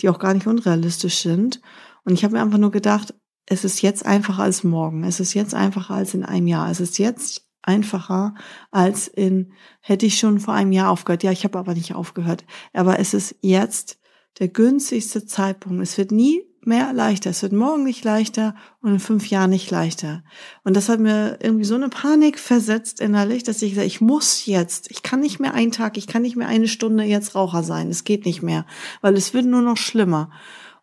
die 0.00 0.10
auch 0.10 0.18
gar 0.18 0.34
nicht 0.34 0.46
unrealistisch 0.46 1.18
sind. 1.22 1.62
Und 2.04 2.12
ich 2.12 2.24
habe 2.24 2.34
mir 2.34 2.42
einfach 2.42 2.58
nur 2.58 2.70
gedacht, 2.70 3.14
es 3.46 3.64
ist 3.64 3.80
jetzt 3.80 4.04
einfacher 4.04 4.42
als 4.42 4.64
morgen. 4.64 5.02
Es 5.02 5.18
ist 5.18 5.32
jetzt 5.32 5.54
einfacher 5.54 5.94
als 5.94 6.12
in 6.12 6.24
einem 6.24 6.46
Jahr. 6.46 6.70
Es 6.70 6.78
ist 6.78 6.98
jetzt 6.98 7.46
einfacher 7.62 8.34
als 8.70 9.08
in, 9.08 9.52
hätte 9.80 10.04
ich 10.04 10.18
schon 10.18 10.38
vor 10.38 10.52
einem 10.52 10.72
Jahr 10.72 10.90
aufgehört. 10.90 11.22
Ja, 11.22 11.32
ich 11.32 11.44
habe 11.44 11.58
aber 11.58 11.72
nicht 11.72 11.94
aufgehört. 11.94 12.44
Aber 12.74 12.98
es 12.98 13.14
ist 13.14 13.36
jetzt 13.40 13.98
der 14.40 14.48
günstigste 14.48 15.24
Zeitpunkt. 15.24 15.82
Es 15.82 15.96
wird 15.96 16.12
nie 16.12 16.42
mehr 16.66 16.92
leichter. 16.92 17.30
Es 17.30 17.42
wird 17.42 17.52
morgen 17.52 17.84
nicht 17.84 18.04
leichter 18.04 18.54
und 18.82 18.92
in 18.92 18.98
fünf 19.00 19.28
Jahren 19.28 19.50
nicht 19.50 19.70
leichter. 19.70 20.22
Und 20.64 20.76
das 20.76 20.88
hat 20.88 21.00
mir 21.00 21.38
irgendwie 21.42 21.64
so 21.64 21.74
eine 21.74 21.88
Panik 21.88 22.38
versetzt 22.38 23.00
innerlich, 23.00 23.42
dass 23.42 23.62
ich 23.62 23.70
gesagt, 23.70 23.86
ich 23.86 24.00
muss 24.00 24.46
jetzt, 24.46 24.90
ich 24.90 25.02
kann 25.02 25.20
nicht 25.20 25.40
mehr 25.40 25.54
einen 25.54 25.72
Tag, 25.72 25.96
ich 25.96 26.06
kann 26.06 26.22
nicht 26.22 26.36
mehr 26.36 26.48
eine 26.48 26.68
Stunde 26.68 27.04
jetzt 27.04 27.34
Raucher 27.34 27.62
sein. 27.62 27.88
Es 27.88 28.04
geht 28.04 28.24
nicht 28.24 28.42
mehr, 28.42 28.66
weil 29.00 29.14
es 29.16 29.34
wird 29.34 29.46
nur 29.46 29.62
noch 29.62 29.76
schlimmer. 29.76 30.30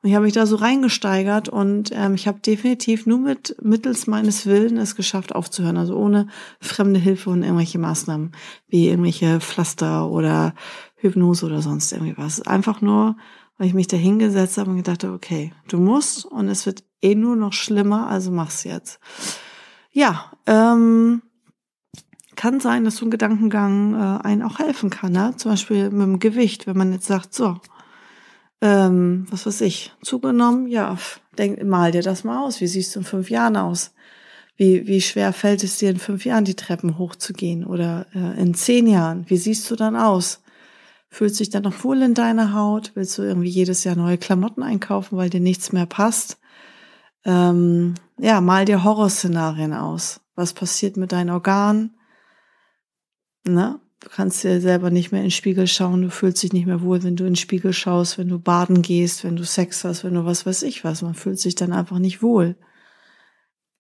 Und 0.04 0.10
ich 0.10 0.16
habe 0.16 0.26
mich 0.26 0.34
da 0.34 0.46
so 0.46 0.58
reingesteigert 0.58 1.48
und 1.48 1.92
ähm, 1.94 2.16
ich 2.16 2.28
habe 2.28 2.42
definitiv 2.42 3.06
nur 3.06 3.20
mit 3.20 3.56
mittels 3.62 4.06
meines 4.06 4.46
Willens 4.46 4.82
es 4.82 4.96
geschafft 4.98 5.34
aufzuhören, 5.34 5.78
also 5.78 5.96
ohne 5.96 6.28
fremde 6.60 7.00
Hilfe 7.00 7.30
und 7.30 7.44
irgendwelche 7.44 7.80
Maßnahmen 7.80 8.34
wie 8.68 8.90
irgendwelche 8.90 9.40
Pflaster 9.40 10.10
oder 10.10 10.56
Hypnose 10.98 11.46
oder 11.46 11.62
sonst 11.62 11.94
irgendwie 11.94 12.18
was. 12.18 12.42
Einfach 12.42 12.82
nur 12.82 13.16
weil 13.58 13.68
ich 13.68 13.74
mich 13.74 13.88
da 13.88 13.98
hingesetzt 13.98 14.58
habe 14.58 14.72
und 14.72 14.78
gedacht 14.78 15.04
habe, 15.04 15.14
okay, 15.14 15.54
du 15.68 15.78
musst 15.78 16.26
und 16.26 16.48
es 16.48 16.66
wird 16.66 16.84
eh 17.02 17.16
nur 17.16 17.36
noch 17.36 17.54
schlimmer, 17.54 18.08
also 18.08 18.32
mach's 18.32 18.64
jetzt. 18.64 19.00
Ja, 19.92 20.32
ähm, 20.48 21.22
kann 22.36 22.60
sein, 22.60 22.84
dass 22.84 22.98
so 22.98 23.06
ein 23.06 23.12
Gedankengang 23.12 23.94
äh, 23.94 24.28
einen 24.28 24.42
auch 24.42 24.60
helfen 24.60 24.90
kann, 24.90 25.12
ne? 25.12 25.34
zum 25.38 25.52
Beispiel 25.52 25.92
mit 25.92 26.02
dem 26.02 26.20
Gewicht, 26.20 26.66
wenn 26.66 26.78
man 26.78 26.92
jetzt 26.92 27.06
sagt, 27.06 27.34
so, 27.34 27.58
ähm, 28.62 29.26
was 29.30 29.46
weiß 29.46 29.62
ich, 29.62 29.94
zugenommen, 30.02 30.68
ja, 30.68 30.98
denk, 31.38 31.64
mal 31.64 31.92
dir 31.92 32.02
das 32.02 32.24
mal 32.24 32.44
aus, 32.44 32.62
wie 32.62 32.68
siehst 32.68 32.96
du 32.96 33.00
in 33.00 33.06
fünf 33.06 33.30
Jahren 33.30 33.58
aus? 33.58 33.94
Wie, 34.56 34.88
wie 34.88 35.02
schwer 35.02 35.34
fällt 35.34 35.64
es 35.64 35.78
dir 35.78 35.90
in 35.90 35.98
fünf 35.98 36.26
Jahren 36.26 36.46
die 36.46 36.56
Treppen 36.56 36.98
hochzugehen 36.98 37.66
oder 37.66 38.06
äh, 38.14 38.40
in 38.40 38.54
zehn 38.54 38.88
Jahren? 38.88 39.26
Wie 39.28 39.38
siehst 39.38 39.70
du 39.70 39.76
dann 39.76 39.96
aus? 39.96 40.43
Fühlst 41.14 41.40
dich 41.40 41.52
dann 41.52 41.62
noch 41.62 41.84
wohl 41.84 42.02
in 42.02 42.16
deiner 42.16 42.56
Haut? 42.56 42.94
Willst 42.96 43.20
du 43.20 43.22
irgendwie 43.22 43.48
jedes 43.48 43.84
Jahr 43.84 43.96
neue 43.96 44.18
Klamotten 44.18 44.64
einkaufen, 44.64 45.16
weil 45.16 45.30
dir 45.30 45.42
nichts 45.42 45.72
mehr 45.72 45.86
passt? 45.86 46.40
Ähm, 47.24 47.94
ja, 48.18 48.42
mal 48.42 48.66
dir 48.66 48.84
Horrorszenarien 48.84 49.76
aus. 49.76 50.22
Was 50.34 50.54
passiert 50.54 50.98
mit 50.98 51.12
deinen 51.12 51.30
Organen? 51.30 51.92
Ne? 53.46 53.80
Du 54.00 54.10
kannst 54.10 54.44
dir 54.44 54.60
selber 54.60 54.90
nicht 54.90 55.12
mehr 55.12 55.22
in 55.22 55.28
den 55.28 55.32
Spiegel 55.32 55.68
schauen, 55.68 56.02
du 56.02 56.10
fühlst 56.10 56.42
dich 56.42 56.52
nicht 56.52 56.66
mehr 56.66 56.82
wohl, 56.82 57.04
wenn 57.04 57.16
du 57.16 57.26
in 57.26 57.34
den 57.34 57.36
Spiegel 57.36 57.74
schaust, 57.74 58.18
wenn 58.18 58.30
du 58.30 58.40
baden 58.40 58.82
gehst, 58.82 59.24
wenn 59.24 59.36
du 59.36 59.44
Sex 59.44 59.84
hast, 59.84 60.04
wenn 60.04 60.16
du 60.16 60.26
was 60.26 60.48
weiß 60.48 60.64
ich 60.64 60.84
was. 60.84 61.04
Man 61.04 61.14
fühlt 61.14 61.40
sich 61.40 61.54
dann 61.54 61.74
einfach 61.74 62.00
nicht 62.00 62.24
wohl. 62.24 62.56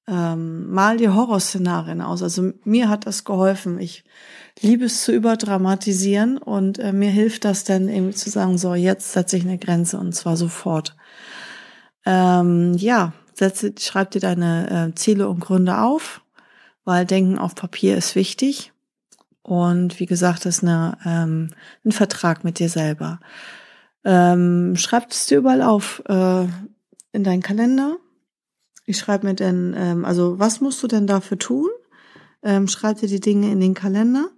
Ähm, 0.05 0.69
mal 0.69 0.97
dir 0.97 1.15
Horrorszenarien 1.15 2.01
aus. 2.01 2.21
Also 2.21 2.51
mir 2.65 2.89
hat 2.89 3.05
das 3.05 3.23
geholfen. 3.23 3.79
Ich 3.79 4.03
liebe 4.61 4.85
es 4.85 5.03
zu 5.03 5.13
überdramatisieren 5.13 6.37
und 6.37 6.77
äh, 6.79 6.91
mir 6.91 7.09
hilft 7.09 7.45
das 7.45 7.63
dann 7.63 7.87
irgendwie 7.87 8.15
zu 8.15 8.29
sagen, 8.29 8.57
so, 8.57 8.75
jetzt 8.75 9.13
setze 9.13 9.37
ich 9.37 9.43
eine 9.43 9.57
Grenze 9.57 9.97
und 9.97 10.13
zwar 10.13 10.35
sofort. 10.35 10.95
Ähm, 12.05 12.73
ja, 12.73 13.13
setze, 13.33 13.73
schreib 13.79 14.11
dir 14.11 14.19
deine 14.19 14.89
äh, 14.91 14.95
Ziele 14.95 15.29
und 15.29 15.39
Gründe 15.39 15.79
auf, 15.79 16.21
weil 16.83 17.05
Denken 17.05 17.37
auf 17.37 17.55
Papier 17.55 17.97
ist 17.97 18.15
wichtig. 18.15 18.73
Und 19.41 19.99
wie 19.99 20.05
gesagt, 20.05 20.45
das 20.45 20.57
ist 20.57 20.63
eine, 20.63 20.97
ähm, 21.05 21.49
ein 21.85 21.91
Vertrag 21.91 22.43
mit 22.43 22.59
dir 22.59 22.69
selber. 22.69 23.19
Ähm, 24.05 24.75
schreib 24.75 25.11
es 25.11 25.27
dir 25.27 25.37
überall 25.37 25.61
auf 25.61 26.01
äh, 26.07 26.45
in 27.13 27.23
deinen 27.23 27.41
Kalender. 27.41 27.97
Ich 28.85 28.97
schreibe 28.97 29.27
mir 29.27 29.33
denn, 29.33 29.73
ähm, 29.77 30.05
also 30.05 30.39
was 30.39 30.61
musst 30.61 30.81
du 30.83 30.87
denn 30.87 31.07
dafür 31.07 31.37
tun? 31.37 31.69
Ähm, 32.41 32.67
schreib 32.67 32.99
dir 32.99 33.07
die 33.07 33.21
Dinge 33.21 33.51
in 33.51 33.59
den 33.59 33.73
Kalender 33.73 34.29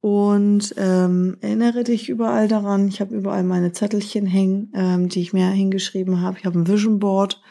und 0.00 0.74
ähm, 0.76 1.36
erinnere 1.40 1.84
dich 1.84 2.08
überall 2.08 2.48
daran. 2.48 2.88
Ich 2.88 3.00
habe 3.00 3.14
überall 3.14 3.42
meine 3.42 3.72
Zettelchen 3.72 4.26
hängen, 4.26 4.72
ähm, 4.74 5.08
die 5.08 5.20
ich 5.20 5.32
mir 5.32 5.48
hingeschrieben 5.48 6.20
habe. 6.20 6.38
Ich 6.38 6.46
habe 6.46 6.58
ein 6.58 6.66
Vision 6.66 6.98
Board, 6.98 7.42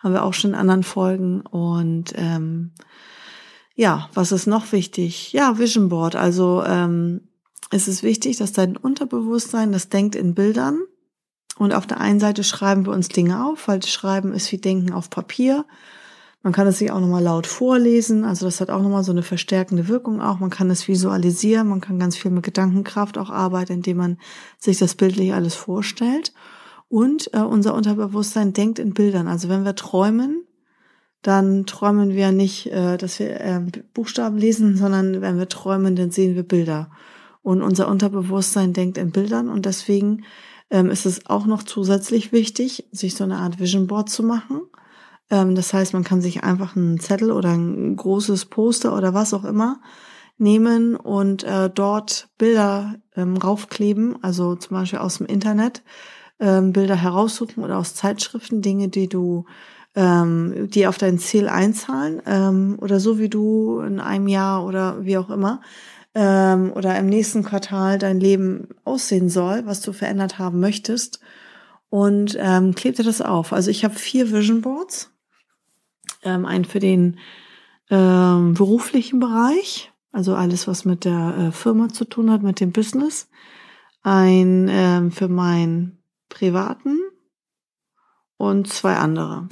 haben 0.00 0.14
wir 0.14 0.24
auch 0.24 0.34
schon 0.34 0.50
in 0.50 0.56
anderen 0.56 0.82
Folgen 0.82 1.40
und 1.42 2.12
ähm, 2.16 2.72
ja, 3.76 4.08
was 4.14 4.32
ist 4.32 4.46
noch 4.46 4.72
wichtig? 4.72 5.32
Ja, 5.32 5.58
Vision 5.58 5.88
Board. 5.88 6.16
Also 6.16 6.64
ähm, 6.64 7.22
es 7.70 7.88
ist 7.88 8.02
wichtig, 8.02 8.38
dass 8.38 8.52
dein 8.52 8.76
Unterbewusstsein, 8.76 9.72
das 9.72 9.88
denkt 9.88 10.14
in 10.14 10.34
Bildern. 10.34 10.80
Und 11.58 11.72
auf 11.72 11.86
der 11.86 12.00
einen 12.00 12.20
Seite 12.20 12.44
schreiben 12.44 12.84
wir 12.86 12.92
uns 12.92 13.08
Dinge 13.08 13.44
auf, 13.46 13.68
weil 13.68 13.82
Schreiben 13.82 14.32
ist 14.32 14.52
wie 14.52 14.58
Denken 14.58 14.92
auf 14.92 15.08
Papier. 15.08 15.64
Man 16.42 16.52
kann 16.52 16.66
es 16.66 16.78
sich 16.78 16.92
auch 16.92 17.00
nochmal 17.00 17.24
laut 17.24 17.46
vorlesen, 17.46 18.24
also 18.24 18.46
das 18.46 18.60
hat 18.60 18.70
auch 18.70 18.80
nochmal 18.80 19.02
so 19.02 19.10
eine 19.10 19.24
verstärkende 19.24 19.88
Wirkung 19.88 20.20
auch. 20.20 20.38
Man 20.38 20.50
kann 20.50 20.70
es 20.70 20.86
visualisieren, 20.86 21.68
man 21.68 21.80
kann 21.80 21.98
ganz 21.98 22.16
viel 22.16 22.30
mit 22.30 22.44
Gedankenkraft 22.44 23.18
auch 23.18 23.30
arbeiten, 23.30 23.72
indem 23.72 23.96
man 23.96 24.18
sich 24.58 24.78
das 24.78 24.94
bildlich 24.94 25.34
alles 25.34 25.56
vorstellt. 25.56 26.32
Und 26.88 27.34
äh, 27.34 27.40
unser 27.40 27.74
Unterbewusstsein 27.74 28.52
denkt 28.52 28.78
in 28.78 28.94
Bildern. 28.94 29.26
Also 29.26 29.48
wenn 29.48 29.64
wir 29.64 29.74
träumen, 29.74 30.44
dann 31.22 31.66
träumen 31.66 32.10
wir 32.10 32.30
nicht, 32.30 32.66
äh, 32.66 32.96
dass 32.96 33.18
wir 33.18 33.40
äh, 33.40 33.60
Buchstaben 33.92 34.38
lesen, 34.38 34.76
sondern 34.76 35.20
wenn 35.20 35.38
wir 35.38 35.48
träumen, 35.48 35.96
dann 35.96 36.12
sehen 36.12 36.36
wir 36.36 36.44
Bilder. 36.44 36.90
Und 37.42 37.62
unser 37.62 37.88
Unterbewusstsein 37.88 38.72
denkt 38.72 38.98
in 38.98 39.10
Bildern 39.10 39.48
und 39.48 39.66
deswegen 39.66 40.22
ähm, 40.70 40.90
ist 40.90 41.06
es 41.06 41.26
auch 41.26 41.46
noch 41.46 41.62
zusätzlich 41.62 42.32
wichtig, 42.32 42.86
sich 42.92 43.14
so 43.14 43.24
eine 43.24 43.38
Art 43.38 43.60
Vision 43.60 43.86
Board 43.86 44.08
zu 44.10 44.22
machen. 44.22 44.62
Ähm, 45.30 45.54
das 45.54 45.72
heißt, 45.72 45.92
man 45.92 46.04
kann 46.04 46.20
sich 46.20 46.44
einfach 46.44 46.76
einen 46.76 47.00
Zettel 47.00 47.30
oder 47.30 47.50
ein 47.50 47.96
großes 47.96 48.46
Poster 48.46 48.96
oder 48.96 49.14
was 49.14 49.34
auch 49.34 49.44
immer 49.44 49.80
nehmen 50.38 50.96
und 50.96 51.44
äh, 51.44 51.70
dort 51.70 52.28
Bilder 52.36 52.96
ähm, 53.14 53.36
raufkleben, 53.36 54.22
also 54.22 54.54
zum 54.54 54.76
Beispiel 54.76 54.98
aus 54.98 55.18
dem 55.18 55.26
Internet, 55.26 55.82
ähm, 56.38 56.72
Bilder 56.72 56.96
heraussuchen 56.96 57.64
oder 57.64 57.78
aus 57.78 57.94
Zeitschriften, 57.94 58.60
Dinge, 58.60 58.88
die 58.88 59.08
du 59.08 59.46
ähm, 59.94 60.68
die 60.70 60.86
auf 60.86 60.98
dein 60.98 61.18
Ziel 61.18 61.48
einzahlen 61.48 62.20
ähm, 62.26 62.76
oder 62.80 63.00
so 63.00 63.18
wie 63.18 63.30
du 63.30 63.80
in 63.80 63.98
einem 63.98 64.28
Jahr 64.28 64.64
oder 64.64 65.04
wie 65.04 65.16
auch 65.16 65.30
immer 65.30 65.62
ähm, 66.16 66.72
oder 66.74 66.98
im 66.98 67.06
nächsten 67.06 67.44
Quartal 67.44 67.98
dein 67.98 68.18
Leben 68.18 68.68
aussehen 68.84 69.28
soll, 69.28 69.66
was 69.66 69.82
du 69.82 69.92
verändert 69.92 70.38
haben 70.38 70.60
möchtest 70.60 71.20
und 71.90 72.36
ähm, 72.40 72.74
kleb 72.74 72.96
dir 72.96 73.04
das 73.04 73.20
auf. 73.20 73.52
Also 73.52 73.70
ich 73.70 73.84
habe 73.84 73.94
vier 73.94 74.32
Vision 74.32 74.62
Boards, 74.62 75.12
ähm, 76.22 76.46
einen 76.46 76.64
für 76.64 76.80
den 76.80 77.18
ähm, 77.90 78.54
beruflichen 78.54 79.20
Bereich, 79.20 79.92
also 80.10 80.34
alles, 80.34 80.66
was 80.66 80.86
mit 80.86 81.04
der 81.04 81.36
äh, 81.36 81.52
Firma 81.52 81.90
zu 81.90 82.06
tun 82.06 82.30
hat, 82.30 82.42
mit 82.42 82.60
dem 82.60 82.72
Business, 82.72 83.28
ein 84.02 84.68
ähm, 84.70 85.12
für 85.12 85.28
meinen 85.28 85.98
privaten 86.30 86.98
und 88.38 88.72
zwei 88.72 88.94
andere. 88.94 89.50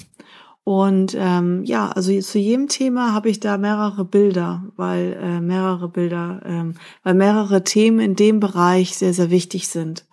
Und 0.65 1.15
ähm, 1.19 1.63
ja, 1.65 1.91
also 1.91 2.19
zu 2.21 2.39
jedem 2.39 2.69
Thema 2.69 3.13
habe 3.13 3.29
ich 3.29 3.39
da 3.39 3.59
mehrere 3.59 4.07
Bilder, 4.07 4.65
weil 4.77 5.13
äh, 5.21 5.41
mehrere 5.41 5.91
Bilder, 5.91 6.41
ähm, 6.47 6.75
weil 7.03 7.13
mehrere 7.15 7.65
Themen 7.65 8.01
in 8.01 8.17
dem 8.17 8.41
Bereich 8.41 8.97
sehr, 8.97 9.13
sehr 9.13 9.31
wichtig 9.31 9.69
sind. 9.69 10.07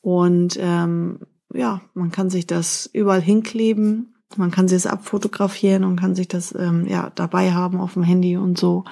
Und 0.00 0.58
ähm, 0.60 1.20
ja, 1.54 1.82
man 1.94 2.10
kann 2.10 2.30
sich 2.30 2.48
das 2.48 2.90
überall 2.92 3.20
hinkleben, 3.20 4.16
man 4.36 4.50
kann 4.50 4.66
sich 4.66 4.82
das 4.82 4.92
abfotografieren 4.92 5.84
und 5.84 5.96
kann 5.96 6.16
sich 6.16 6.26
das 6.26 6.52
ähm, 6.54 6.86
ja 6.88 7.10
dabei 7.14 7.52
haben 7.52 7.80
auf 7.80 7.94
dem 7.94 8.02
Handy 8.02 8.36
und 8.36 8.58
so. 8.58 8.84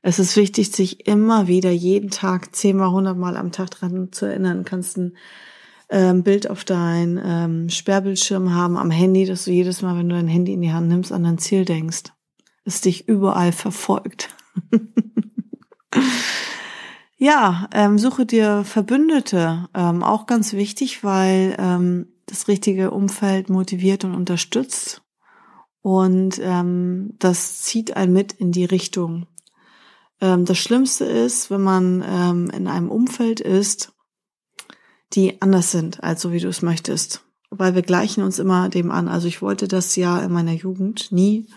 Es 0.00 0.18
ist 0.18 0.36
wichtig, 0.36 0.70
sich 0.70 1.06
immer 1.06 1.46
wieder 1.46 1.70
jeden 1.70 2.10
Tag 2.10 2.54
zehnmal, 2.54 2.90
hundertmal 2.90 3.36
am 3.36 3.52
Tag 3.52 3.70
dran 3.70 4.12
zu 4.12 4.24
erinnern. 4.26 4.64
Kannst 4.64 4.96
ein 4.96 5.16
ähm, 5.88 6.22
Bild 6.22 6.50
auf 6.50 6.64
dein 6.64 7.20
ähm, 7.22 7.68
Sperrbildschirm 7.68 8.52
haben 8.52 8.76
am 8.76 8.90
Handy, 8.90 9.24
dass 9.24 9.44
du 9.44 9.52
jedes 9.52 9.82
Mal, 9.82 9.96
wenn 9.96 10.08
du 10.08 10.16
dein 10.16 10.28
Handy 10.28 10.52
in 10.52 10.60
die 10.60 10.72
Hand 10.72 10.88
nimmst, 10.88 11.12
an 11.12 11.24
dein 11.24 11.38
Ziel 11.38 11.64
denkst. 11.64 12.12
Es 12.64 12.80
dich 12.80 13.08
überall 13.08 13.52
verfolgt. 13.52 14.34
ja, 17.16 17.68
ähm, 17.72 17.98
suche 17.98 18.26
dir 18.26 18.64
Verbündete. 18.64 19.68
Ähm, 19.74 20.02
auch 20.02 20.26
ganz 20.26 20.52
wichtig, 20.52 21.04
weil 21.04 21.54
ähm, 21.58 22.08
das 22.26 22.48
richtige 22.48 22.90
Umfeld 22.90 23.48
motiviert 23.48 24.04
und 24.04 24.14
unterstützt. 24.14 25.02
Und 25.82 26.40
ähm, 26.42 27.14
das 27.20 27.62
zieht 27.62 27.96
einen 27.96 28.12
mit 28.12 28.32
in 28.32 28.50
die 28.50 28.64
Richtung. 28.64 29.26
Ähm, 30.20 30.44
das 30.44 30.58
Schlimmste 30.58 31.04
ist, 31.04 31.48
wenn 31.50 31.62
man 31.62 32.04
ähm, 32.04 32.50
in 32.50 32.66
einem 32.66 32.90
Umfeld 32.90 33.38
ist, 33.38 33.92
die 35.12 35.40
anders 35.40 35.70
sind, 35.70 36.02
als 36.02 36.22
so 36.22 36.32
wie 36.32 36.40
du 36.40 36.48
es 36.48 36.62
möchtest. 36.62 37.24
Weil 37.50 37.74
wir 37.74 37.82
gleichen 37.82 38.22
uns 38.22 38.38
immer 38.38 38.68
dem 38.68 38.90
an. 38.90 39.08
Also 39.08 39.28
ich 39.28 39.40
wollte 39.40 39.68
das 39.68 39.94
ja 39.96 40.20
in 40.20 40.32
meiner 40.32 40.52
Jugend 40.52 41.12
nie 41.12 41.48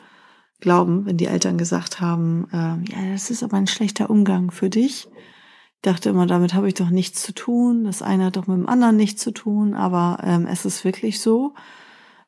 glauben, 0.59 1.05
wenn 1.05 1.17
die 1.17 1.25
Eltern 1.25 1.57
gesagt 1.57 2.01
haben, 2.01 2.47
äh, 2.51 2.91
ja, 2.91 3.11
das 3.11 3.29
ist 3.29 3.43
aber 3.43 3.57
ein 3.57 3.67
schlechter 3.67 4.09
Umgang 4.09 4.51
für 4.51 4.69
dich. 4.69 5.07
Ich 5.07 5.81
dachte 5.81 6.09
immer, 6.09 6.27
damit 6.27 6.53
habe 6.53 6.67
ich 6.67 6.73
doch 6.73 6.89
nichts 6.89 7.23
zu 7.23 7.33
tun. 7.33 7.85
Das 7.85 8.01
eine 8.01 8.25
hat 8.25 8.35
doch 8.35 8.47
mit 8.47 8.57
dem 8.57 8.67
anderen 8.67 8.97
nichts 8.97 9.21
zu 9.21 9.31
tun. 9.31 9.73
Aber 9.73 10.19
ähm, 10.23 10.45
es 10.45 10.65
ist 10.65 10.83
wirklich 10.83 11.21
so. 11.21 11.53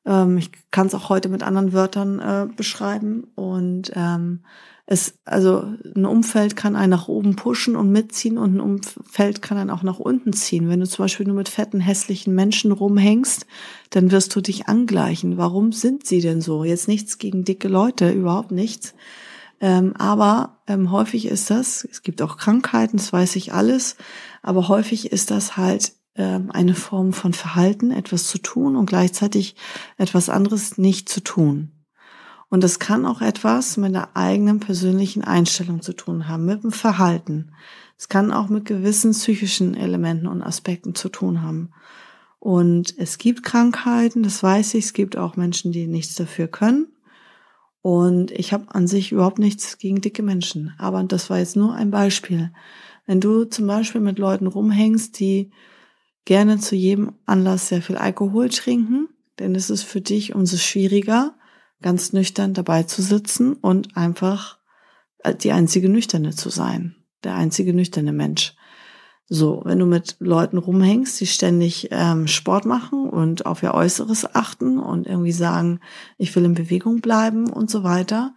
Ähm, 0.05 0.37
ich 0.37 0.51
kann 0.71 0.87
es 0.87 0.95
auch 0.95 1.09
heute 1.09 1.27
mit 1.27 1.43
anderen 1.43 1.73
Wörtern 1.73 2.19
äh, 2.19 2.47
beschreiben. 2.55 3.25
Und 3.35 3.91
ähm, 3.93 4.45
es, 4.91 5.13
also 5.23 5.63
ein 5.95 6.05
Umfeld 6.05 6.57
kann 6.57 6.75
einen 6.75 6.89
nach 6.89 7.07
oben 7.07 7.37
pushen 7.37 7.77
und 7.77 7.93
mitziehen 7.93 8.37
und 8.37 8.55
ein 8.55 8.59
Umfeld 8.59 9.41
kann 9.41 9.57
einen 9.57 9.69
auch 9.69 9.83
nach 9.83 9.99
unten 9.99 10.33
ziehen. 10.33 10.67
Wenn 10.67 10.81
du 10.81 10.87
zum 10.87 11.05
Beispiel 11.05 11.25
nur 11.25 11.37
mit 11.37 11.47
fetten, 11.47 11.79
hässlichen 11.79 12.35
Menschen 12.35 12.73
rumhängst, 12.73 13.45
dann 13.91 14.11
wirst 14.11 14.35
du 14.35 14.41
dich 14.41 14.67
angleichen. 14.67 15.37
Warum 15.37 15.71
sind 15.71 16.05
sie 16.05 16.19
denn 16.19 16.41
so? 16.41 16.65
Jetzt 16.65 16.89
nichts 16.89 17.19
gegen 17.19 17.45
dicke 17.45 17.69
Leute, 17.69 18.11
überhaupt 18.11 18.51
nichts. 18.51 18.93
Ähm, 19.61 19.95
aber 19.95 20.57
ähm, 20.67 20.91
häufig 20.91 21.25
ist 21.27 21.49
das, 21.49 21.87
es 21.89 22.01
gibt 22.01 22.21
auch 22.21 22.35
Krankheiten, 22.35 22.97
das 22.97 23.13
weiß 23.13 23.37
ich 23.37 23.53
alles, 23.53 23.95
aber 24.41 24.67
häufig 24.67 25.13
ist 25.13 25.31
das 25.31 25.55
halt 25.55 25.93
ähm, 26.15 26.51
eine 26.51 26.75
Form 26.75 27.13
von 27.13 27.31
Verhalten, 27.31 27.91
etwas 27.91 28.27
zu 28.27 28.39
tun 28.39 28.75
und 28.75 28.87
gleichzeitig 28.87 29.55
etwas 29.97 30.27
anderes 30.27 30.77
nicht 30.77 31.07
zu 31.07 31.21
tun. 31.21 31.80
Und 32.51 32.65
das 32.65 32.79
kann 32.79 33.05
auch 33.05 33.21
etwas 33.21 33.77
mit 33.77 33.95
der 33.95 34.17
eigenen 34.17 34.59
persönlichen 34.59 35.23
Einstellung 35.23 35.81
zu 35.81 35.93
tun 35.93 36.27
haben, 36.27 36.43
mit 36.43 36.63
dem 36.63 36.73
Verhalten. 36.73 37.53
Es 37.97 38.09
kann 38.09 38.33
auch 38.33 38.49
mit 38.49 38.65
gewissen 38.65 39.11
psychischen 39.11 39.73
Elementen 39.73 40.27
und 40.27 40.43
Aspekten 40.43 40.93
zu 40.93 41.07
tun 41.07 41.43
haben. 41.43 41.71
Und 42.39 42.93
es 42.97 43.17
gibt 43.17 43.43
Krankheiten, 43.43 44.21
das 44.21 44.43
weiß 44.43 44.73
ich, 44.73 44.83
es 44.83 44.91
gibt 44.91 45.15
auch 45.15 45.37
Menschen, 45.37 45.71
die 45.71 45.87
nichts 45.87 46.15
dafür 46.15 46.49
können. 46.49 46.87
Und 47.81 48.31
ich 48.31 48.51
habe 48.51 48.65
an 48.75 48.85
sich 48.85 49.13
überhaupt 49.13 49.39
nichts 49.39 49.77
gegen 49.77 50.01
dicke 50.01 50.21
Menschen. 50.21 50.73
Aber 50.77 51.01
das 51.05 51.29
war 51.29 51.39
jetzt 51.39 51.55
nur 51.55 51.73
ein 51.73 51.89
Beispiel. 51.89 52.51
Wenn 53.05 53.21
du 53.21 53.45
zum 53.45 53.65
Beispiel 53.65 54.01
mit 54.01 54.19
Leuten 54.19 54.47
rumhängst, 54.47 55.17
die 55.21 55.51
gerne 56.25 56.59
zu 56.59 56.75
jedem 56.75 57.13
Anlass 57.25 57.69
sehr 57.69 57.81
viel 57.81 57.95
Alkohol 57.95 58.49
trinken, 58.49 59.07
dann 59.37 59.55
ist 59.55 59.69
es 59.69 59.83
für 59.83 60.01
dich 60.01 60.35
umso 60.35 60.57
schwieriger, 60.57 61.33
ganz 61.81 62.13
nüchtern 62.13 62.53
dabei 62.53 62.83
zu 62.83 63.01
sitzen 63.01 63.53
und 63.53 63.95
einfach 63.97 64.59
äh, 65.19 65.35
die 65.35 65.51
einzige 65.51 65.89
Nüchterne 65.89 66.31
zu 66.31 66.49
sein, 66.49 66.95
der 67.23 67.35
einzige 67.35 67.73
nüchterne 67.73 68.13
Mensch. 68.13 68.55
So, 69.33 69.61
wenn 69.63 69.79
du 69.79 69.85
mit 69.85 70.17
Leuten 70.19 70.57
rumhängst, 70.57 71.21
die 71.21 71.25
ständig 71.25 71.87
ähm, 71.91 72.27
Sport 72.27 72.65
machen 72.65 73.09
und 73.09 73.45
auf 73.45 73.63
ihr 73.63 73.73
Äußeres 73.73 74.35
achten 74.35 74.77
und 74.77 75.07
irgendwie 75.07 75.31
sagen, 75.31 75.79
ich 76.17 76.35
will 76.35 76.43
in 76.43 76.53
Bewegung 76.53 76.99
bleiben 76.99 77.49
und 77.49 77.69
so 77.69 77.83
weiter. 77.83 78.35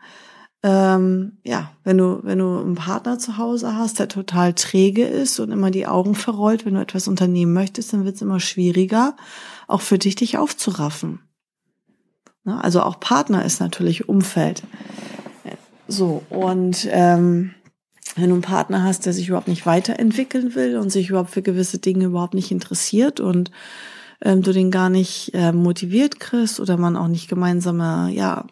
Ähm, 0.62 1.38
ja, 1.42 1.72
wenn 1.82 1.98
du, 1.98 2.20
wenn 2.22 2.38
du 2.38 2.60
einen 2.60 2.76
Partner 2.76 3.18
zu 3.18 3.38
Hause 3.38 3.76
hast, 3.76 3.98
der 3.98 4.08
total 4.08 4.54
träge 4.54 5.04
ist 5.04 5.40
und 5.40 5.50
immer 5.50 5.72
die 5.72 5.88
Augen 5.88 6.14
verrollt, 6.14 6.64
wenn 6.64 6.74
du 6.74 6.80
etwas 6.80 7.08
unternehmen 7.08 7.52
möchtest, 7.52 7.92
dann 7.92 8.04
wird 8.04 8.14
es 8.14 8.22
immer 8.22 8.38
schwieriger, 8.38 9.16
auch 9.66 9.80
für 9.80 9.98
dich, 9.98 10.14
dich 10.14 10.38
aufzuraffen. 10.38 11.20
Ne? 12.44 12.62
Also 12.62 12.82
auch 12.82 13.00
Partner 13.00 13.44
ist 13.44 13.60
natürlich 13.60 14.08
Umfeld. 14.08 14.62
So, 15.86 16.22
und 16.30 16.88
ähm, 16.90 17.54
wenn 18.16 18.28
du 18.28 18.34
einen 18.34 18.42
Partner 18.42 18.84
hast, 18.84 19.06
der 19.06 19.12
sich 19.12 19.28
überhaupt 19.28 19.48
nicht 19.48 19.66
weiterentwickeln 19.66 20.54
will 20.54 20.76
und 20.78 20.90
sich 20.90 21.10
überhaupt 21.10 21.30
für 21.30 21.42
gewisse 21.42 21.78
Dinge 21.78 22.06
überhaupt 22.06 22.34
nicht 22.34 22.50
interessiert 22.50 23.20
und 23.20 23.50
ähm, 24.22 24.42
du 24.42 24.52
den 24.52 24.70
gar 24.70 24.88
nicht 24.88 25.32
äh, 25.34 25.52
motiviert 25.52 26.20
kriegst 26.20 26.60
oder 26.60 26.76
man 26.76 26.96
auch 26.96 27.08
nicht 27.08 27.28
gemeinsame, 27.28 28.10
ja, 28.12 28.46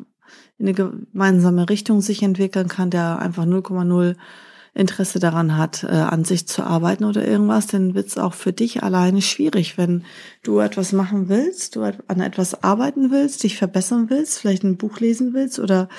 in 0.58 0.68
eine 0.68 0.74
gemeinsame 0.74 1.68
Richtung 1.68 2.00
sich 2.00 2.22
entwickeln 2.22 2.68
kann, 2.68 2.90
der 2.90 3.18
einfach 3.18 3.44
0,0 3.44 4.16
Interesse 4.74 5.18
daran 5.18 5.58
hat, 5.58 5.84
äh, 5.84 5.88
an 5.88 6.24
sich 6.24 6.48
zu 6.48 6.62
arbeiten 6.62 7.04
oder 7.04 7.26
irgendwas, 7.26 7.66
dann 7.66 7.94
wird 7.94 8.06
es 8.06 8.16
auch 8.16 8.32
für 8.32 8.54
dich 8.54 8.82
alleine 8.82 9.20
schwierig, 9.20 9.76
wenn 9.76 10.04
du 10.42 10.60
etwas 10.60 10.92
machen 10.92 11.28
willst, 11.28 11.76
du 11.76 11.82
an 11.82 12.20
etwas 12.20 12.64
arbeiten 12.64 13.10
willst, 13.10 13.42
dich 13.42 13.58
verbessern 13.58 14.06
willst, 14.08 14.38
vielleicht 14.38 14.64
ein 14.64 14.78
Buch 14.78 14.98
lesen 14.98 15.34
willst 15.34 15.58
oder 15.58 15.90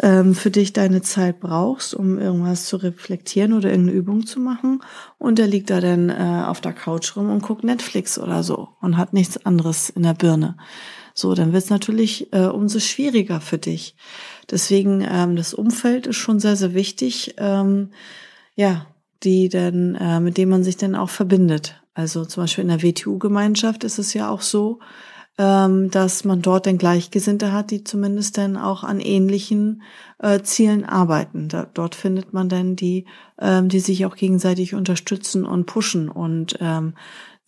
ähm, 0.00 0.34
für 0.36 0.52
dich 0.52 0.72
deine 0.72 1.02
Zeit 1.02 1.40
brauchst, 1.40 1.92
um 1.92 2.18
irgendwas 2.18 2.66
zu 2.66 2.76
reflektieren 2.76 3.52
oder 3.52 3.70
irgendeine 3.70 3.98
Übung 3.98 4.24
zu 4.26 4.38
machen 4.38 4.80
und 5.18 5.38
der 5.40 5.48
liegt 5.48 5.70
da 5.70 5.80
dann 5.80 6.08
äh, 6.08 6.44
auf 6.46 6.60
der 6.60 6.72
Couch 6.72 7.16
rum 7.16 7.30
und 7.30 7.42
guckt 7.42 7.64
Netflix 7.64 8.16
oder 8.16 8.44
so 8.44 8.68
und 8.80 8.96
hat 8.96 9.12
nichts 9.12 9.44
anderes 9.44 9.90
in 9.90 10.04
der 10.04 10.14
Birne. 10.14 10.56
So, 11.20 11.34
dann 11.34 11.52
wird 11.52 11.64
es 11.64 11.70
natürlich 11.70 12.32
äh, 12.32 12.46
umso 12.46 12.80
schwieriger 12.80 13.42
für 13.42 13.58
dich. 13.58 13.94
Deswegen, 14.50 15.06
ähm, 15.06 15.36
das 15.36 15.52
Umfeld 15.52 16.06
ist 16.06 16.16
schon 16.16 16.40
sehr, 16.40 16.56
sehr 16.56 16.72
wichtig, 16.72 17.34
ähm, 17.36 17.90
ja, 18.56 18.86
die 19.22 19.50
dann, 19.50 19.96
äh, 19.96 20.18
mit 20.20 20.38
dem 20.38 20.48
man 20.48 20.64
sich 20.64 20.78
dann 20.78 20.94
auch 20.94 21.10
verbindet. 21.10 21.80
Also 21.92 22.24
zum 22.24 22.44
Beispiel 22.44 22.62
in 22.62 22.68
der 22.68 22.82
WTU-Gemeinschaft 22.82 23.84
ist 23.84 23.98
es 23.98 24.14
ja 24.14 24.30
auch 24.30 24.40
so, 24.40 24.78
ähm, 25.36 25.90
dass 25.90 26.24
man 26.24 26.40
dort 26.40 26.66
dann 26.66 26.78
Gleichgesinnte 26.78 27.52
hat, 27.52 27.70
die 27.70 27.84
zumindest 27.84 28.38
dann 28.38 28.56
auch 28.56 28.82
an 28.82 28.98
ähnlichen 28.98 29.82
äh, 30.18 30.40
Zielen 30.40 30.86
arbeiten. 30.86 31.48
Da, 31.48 31.66
dort 31.72 31.94
findet 31.94 32.32
man 32.32 32.48
dann 32.48 32.76
die, 32.76 33.04
ähm, 33.38 33.68
die 33.68 33.80
sich 33.80 34.06
auch 34.06 34.16
gegenseitig 34.16 34.74
unterstützen 34.74 35.44
und 35.44 35.66
pushen 35.66 36.08
und 36.08 36.56
ähm, 36.60 36.94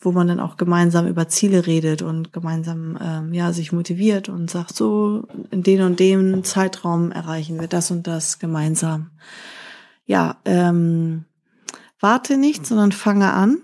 wo 0.02 0.10
man 0.10 0.26
dann 0.26 0.40
auch 0.40 0.56
gemeinsam 0.56 1.06
über 1.06 1.28
Ziele 1.28 1.66
redet 1.66 2.02
und 2.02 2.32
gemeinsam 2.32 2.98
ähm, 3.00 3.32
ja 3.32 3.52
sich 3.52 3.72
motiviert 3.72 4.28
und 4.28 4.50
sagt 4.50 4.76
so 4.76 5.26
in 5.50 5.62
den 5.62 5.82
und 5.82 6.00
dem 6.00 6.42
Zeitraum 6.44 7.12
erreichen 7.12 7.60
wir 7.60 7.68
das 7.68 7.90
und 7.90 8.06
das 8.06 8.38
gemeinsam. 8.40 9.10
Ja, 10.04 10.38
ähm, 10.44 11.24
warte 12.00 12.36
nicht, 12.36 12.66
sondern 12.66 12.92
fange 12.92 13.32
an. 13.32 13.58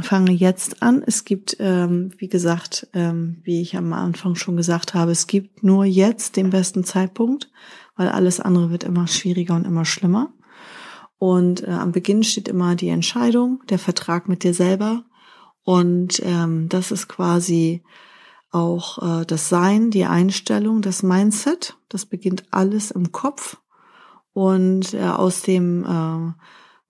Fange 0.00 0.32
jetzt 0.32 0.82
an. 0.82 1.02
Es 1.06 1.24
gibt, 1.24 1.56
ähm, 1.60 2.12
wie 2.18 2.28
gesagt, 2.28 2.88
ähm, 2.94 3.40
wie 3.42 3.60
ich 3.60 3.76
am 3.76 3.92
Anfang 3.92 4.34
schon 4.34 4.56
gesagt 4.56 4.94
habe, 4.94 5.12
es 5.12 5.26
gibt 5.26 5.62
nur 5.62 5.84
jetzt 5.84 6.36
den 6.36 6.50
besten 6.50 6.84
Zeitpunkt, 6.84 7.50
weil 7.96 8.08
alles 8.08 8.40
andere 8.40 8.70
wird 8.70 8.84
immer 8.84 9.06
schwieriger 9.06 9.54
und 9.54 9.66
immer 9.66 9.84
schlimmer. 9.84 10.32
Und 11.18 11.66
äh, 11.66 11.70
am 11.70 11.92
Beginn 11.92 12.22
steht 12.22 12.48
immer 12.48 12.74
die 12.74 12.88
Entscheidung, 12.88 13.62
der 13.68 13.78
Vertrag 13.78 14.28
mit 14.28 14.42
dir 14.42 14.54
selber 14.54 15.04
und 15.64 16.20
ähm, 16.22 16.68
das 16.68 16.90
ist 16.90 17.08
quasi 17.08 17.82
auch 18.50 19.20
äh, 19.20 19.24
das 19.24 19.48
Sein, 19.48 19.90
die 19.90 20.04
Einstellung, 20.04 20.82
das 20.82 21.02
Mindset. 21.02 21.76
Das 21.88 22.06
beginnt 22.06 22.44
alles 22.50 22.90
im 22.90 23.12
Kopf. 23.12 23.56
Und 24.32 24.94
äh, 24.94 25.02
aus 25.02 25.42
dem 25.42 25.84
äh, 25.84 26.32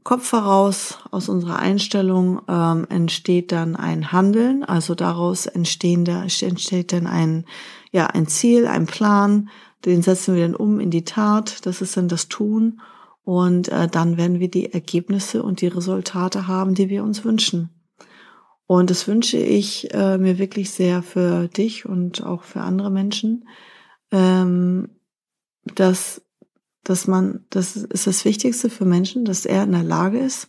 Kopf 0.03 0.33
heraus, 0.33 0.99
aus 1.11 1.29
unserer 1.29 1.59
Einstellung 1.59 2.43
ähm, 2.49 2.87
entsteht 2.91 3.53
dann 3.53 3.77
ein 3.77 4.13
Handeln. 4.13 4.65
Also 4.65 4.95
daraus 4.95 5.47
entstehen 5.47 6.05
da, 6.05 6.25
entsteht 6.25 6.93
dann 6.93 7.07
ein, 7.07 7.47
ja, 7.93 8.09
ein 8.09 8.27
Ziel, 8.27 8.67
ein 8.67 8.87
Plan. 8.87 9.49
Den 9.85 10.03
setzen 10.03 10.35
wir 10.35 10.43
dann 10.43 10.57
um 10.57 10.81
in 10.81 10.91
die 10.91 11.05
Tat. 11.05 11.65
Das 11.65 11.81
ist 11.81 11.97
dann 11.97 12.09
das 12.09 12.29
Tun. 12.29 12.81
Und 13.25 13.69
äh, 13.69 13.89
dann 13.89 14.17
werden 14.17 14.41
wir 14.41 14.51
die 14.51 14.73
Ergebnisse 14.73 15.43
und 15.43 15.61
die 15.61 15.69
Resultate 15.69 16.47
haben, 16.49 16.75
die 16.75 16.91
wir 16.91 17.05
uns 17.05 17.25
wünschen. 17.25 17.71
Und 18.67 18.91
das 18.91 19.07
wünsche 19.07 19.37
ich 19.37 19.93
äh, 19.93 20.17
mir 20.19 20.39
wirklich 20.39 20.71
sehr 20.71 21.03
für 21.03 21.49
dich 21.49 21.87
und 21.87 22.25
auch 22.25 22.45
für 22.45 22.63
andere 22.63 22.91
Menschen, 22.91 23.47
ähm, 24.11 24.89
dass, 25.65 26.23
dass 26.83 27.07
man, 27.07 27.45
das 27.51 27.77
ist 27.77 28.07
das 28.07 28.25
Wichtigste 28.25 28.71
für 28.71 28.87
Menschen, 28.87 29.25
dass 29.25 29.45
er 29.45 29.65
in 29.65 29.73
der 29.73 29.83
Lage 29.83 30.19
ist, 30.19 30.49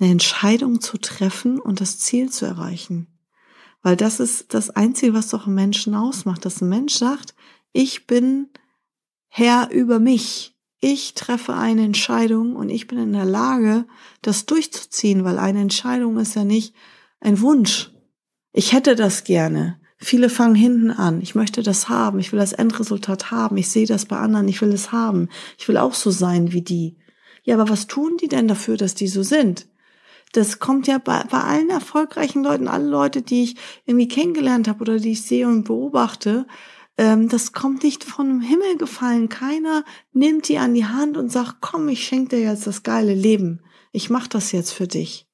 eine 0.00 0.10
Entscheidung 0.10 0.80
zu 0.80 0.96
treffen 0.96 1.58
und 1.58 1.80
das 1.80 1.98
Ziel 1.98 2.30
zu 2.30 2.46
erreichen. 2.46 3.08
Weil 3.82 3.96
das 3.96 4.20
ist 4.20 4.54
das 4.54 4.70
Einzige, 4.70 5.14
was 5.14 5.28
doch 5.28 5.46
einen 5.46 5.54
Menschen 5.54 5.94
ausmacht, 5.94 6.44
dass 6.44 6.60
ein 6.60 6.68
Mensch 6.68 6.94
sagt, 6.94 7.34
ich 7.72 8.06
bin 8.06 8.48
Herr 9.28 9.70
über 9.70 9.98
mich. 9.98 10.56
Ich 10.80 11.14
treffe 11.14 11.54
eine 11.54 11.82
Entscheidung 11.82 12.54
und 12.54 12.70
ich 12.70 12.86
bin 12.86 12.98
in 12.98 13.12
der 13.12 13.24
Lage, 13.24 13.86
das 14.22 14.46
durchzuziehen, 14.46 15.24
weil 15.24 15.38
eine 15.38 15.60
Entscheidung 15.60 16.18
ist 16.18 16.36
ja 16.36 16.44
nicht, 16.44 16.74
ein 17.20 17.40
Wunsch. 17.40 17.92
Ich 18.52 18.72
hätte 18.72 18.94
das 18.94 19.24
gerne. 19.24 19.80
Viele 19.98 20.30
fangen 20.30 20.54
hinten 20.54 20.90
an. 20.90 21.20
Ich 21.20 21.34
möchte 21.34 21.62
das 21.62 21.88
haben. 21.88 22.20
Ich 22.20 22.32
will 22.32 22.38
das 22.38 22.52
Endresultat 22.52 23.30
haben. 23.30 23.56
Ich 23.56 23.68
sehe 23.68 23.86
das 23.86 24.06
bei 24.06 24.16
anderen. 24.16 24.48
Ich 24.48 24.60
will 24.60 24.72
es 24.72 24.92
haben. 24.92 25.28
Ich 25.58 25.68
will 25.68 25.76
auch 25.76 25.94
so 25.94 26.10
sein 26.10 26.52
wie 26.52 26.62
die. 26.62 26.96
Ja, 27.42 27.56
aber 27.56 27.68
was 27.68 27.86
tun 27.88 28.16
die 28.20 28.28
denn 28.28 28.46
dafür, 28.46 28.76
dass 28.76 28.94
die 28.94 29.08
so 29.08 29.22
sind? 29.22 29.68
Das 30.32 30.58
kommt 30.58 30.86
ja 30.86 30.98
bei, 30.98 31.24
bei 31.24 31.40
allen 31.40 31.70
erfolgreichen 31.70 32.44
Leuten, 32.44 32.68
alle 32.68 32.86
Leute, 32.86 33.22
die 33.22 33.44
ich 33.44 33.56
irgendwie 33.86 34.08
kennengelernt 34.08 34.68
habe 34.68 34.82
oder 34.82 34.98
die 34.98 35.12
ich 35.12 35.22
sehe 35.22 35.48
und 35.48 35.64
beobachte, 35.64 36.46
ähm, 36.98 37.28
das 37.28 37.52
kommt 37.52 37.82
nicht 37.82 38.04
von 38.04 38.28
dem 38.28 38.40
Himmel 38.40 38.76
gefallen. 38.76 39.28
Keiner 39.28 39.84
nimmt 40.12 40.48
die 40.48 40.58
an 40.58 40.74
die 40.74 40.84
Hand 40.84 41.16
und 41.16 41.32
sagt, 41.32 41.56
komm, 41.60 41.88
ich 41.88 42.04
schenke 42.04 42.36
dir 42.36 42.42
jetzt 42.42 42.66
das 42.66 42.82
geile 42.82 43.14
Leben. 43.14 43.62
Ich 43.90 44.10
mach 44.10 44.26
das 44.26 44.52
jetzt 44.52 44.72
für 44.72 44.86
dich 44.86 45.27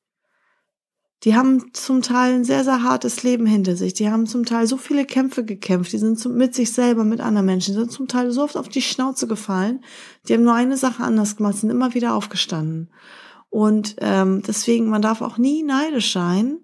die 1.25 1.35
haben 1.35 1.73
zum 1.73 2.03
Teil 2.03 2.35
ein 2.35 2.45
sehr, 2.45 2.65
sehr 2.65 2.83
hartes 2.83 3.23
Leben 3.23 3.47
hinter 3.47 3.77
sich. 3.77 3.95
Die 3.95 4.11
haben 4.11 4.27
zum 4.27 4.45
Teil 4.45 4.67
so 4.67 4.77
viele 4.77 5.07
Kämpfe 5.07 5.43
gekämpft. 5.43 5.93
Die 5.93 5.99
sind 5.99 6.23
mit 6.27 6.55
sich 6.55 6.73
selber, 6.73 7.03
mit 7.03 7.21
anderen 7.21 7.47
Menschen. 7.47 7.73
Die 7.75 7.81
sind 7.81 7.93
zum 7.93 8.09
Teil 8.09 8.31
so 8.31 8.43
oft 8.43 8.59
auf 8.59 8.69
die 8.69 8.83
Schnauze 8.83 9.27
gefallen. 9.27 9.83
Die 10.29 10.35
haben 10.35 10.43
nur 10.43 10.55
eine 10.55 10.77
Sache 10.77 11.03
anders 11.03 11.37
gemacht, 11.37 11.57
sind 11.57 11.71
immer 11.71 11.95
wieder 11.95 12.15
aufgestanden. 12.15 12.91
Und 13.49 13.97
ähm, 14.01 14.43
deswegen, 14.47 14.91
man 14.91 15.01
darf 15.01 15.23
auch 15.23 15.39
nie 15.39 15.63
neidisch 15.63 16.13
sein 16.13 16.59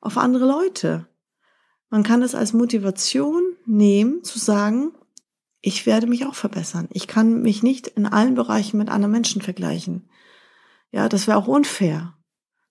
auf 0.00 0.16
andere 0.16 0.46
Leute. 0.46 1.06
Man 1.90 2.02
kann 2.02 2.22
es 2.22 2.34
als 2.34 2.54
Motivation 2.54 3.42
nehmen, 3.66 4.24
zu 4.24 4.38
sagen, 4.38 4.92
ich 5.60 5.84
werde 5.84 6.06
mich 6.06 6.24
auch 6.24 6.34
verbessern. 6.34 6.88
Ich 6.92 7.08
kann 7.08 7.42
mich 7.42 7.62
nicht 7.62 7.88
in 7.88 8.06
allen 8.06 8.34
Bereichen 8.34 8.78
mit 8.78 8.88
anderen 8.88 9.12
Menschen 9.12 9.42
vergleichen. 9.42 10.08
Ja, 10.92 11.10
das 11.10 11.26
wäre 11.26 11.36
auch 11.36 11.46
unfair. 11.46 12.14